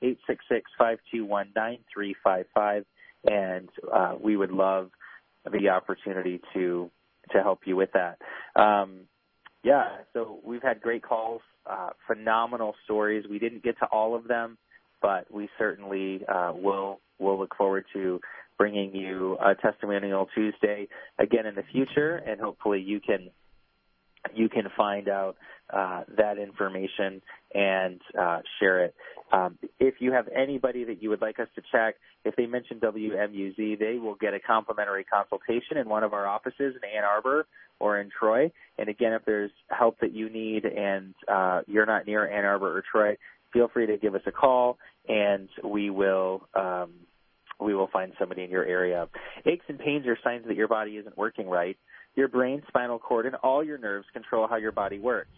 [0.83, 2.85] 866-521-9355
[3.31, 4.91] and uh, we would love
[5.53, 6.91] the opportunity to
[7.31, 8.19] to help you with that.
[8.61, 9.03] Um,
[9.63, 13.25] yeah, so we've had great calls, uh, phenomenal stories.
[13.29, 14.59] We didn't get to all of them,
[15.01, 18.21] but we certainly uh, will will look forward to
[18.59, 20.89] bringing you a testimonial Tuesday
[21.19, 23.31] again in the future, and hopefully you can
[24.35, 25.37] you can find out
[25.73, 27.23] uh, that information
[27.55, 28.95] and uh, share it.
[29.33, 31.95] Um, if you have anybody that you would like us to check,
[32.25, 36.75] if they mention WMUZ, they will get a complimentary consultation in one of our offices
[36.77, 37.47] in Ann Arbor
[37.81, 38.53] or in Troy.
[38.79, 42.77] And again, if there's help that you need and uh, you're not near Ann Arbor
[42.77, 43.17] or Troy,
[43.53, 46.49] feel free to give us a call, and we will.
[46.55, 46.93] Um,
[47.61, 49.09] we will find somebody in your area.
[49.47, 51.77] Aches and pains are signs that your body isn't working right.
[52.15, 55.31] Your brain, spinal cord, and all your nerves control how your body works.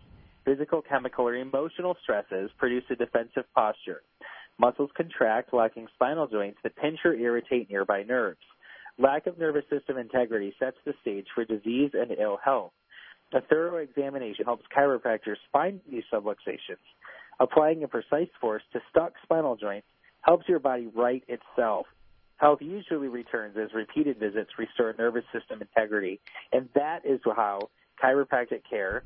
[0.45, 4.03] Physical, chemical, or emotional stresses produce a defensive posture.
[4.59, 8.39] Muscles contract, locking spinal joints that pinch or irritate nearby nerves.
[8.99, 12.72] Lack of nervous system integrity sets the stage for disease and ill health.
[13.33, 16.83] A thorough examination helps chiropractors find these subluxations.
[17.41, 19.87] Applying a precise force to stuck spinal joints
[20.20, 21.87] helps your body right itself.
[22.37, 26.20] Health usually returns as repeated visits restore nervous system integrity.
[26.53, 27.70] And that is how
[28.03, 29.05] chiropractic care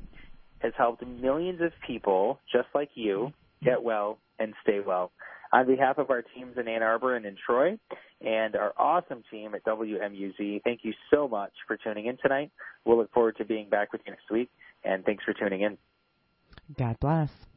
[0.59, 3.65] has helped millions of people just like you mm-hmm.
[3.65, 5.11] get well and stay well.
[5.51, 7.79] On behalf of our teams in Ann Arbor and in Troy
[8.21, 12.51] and our awesome team at WMUZ, thank you so much for tuning in tonight.
[12.85, 14.49] We'll look forward to being back with you next week,
[14.83, 15.77] and thanks for tuning in.
[16.77, 17.48] God bless.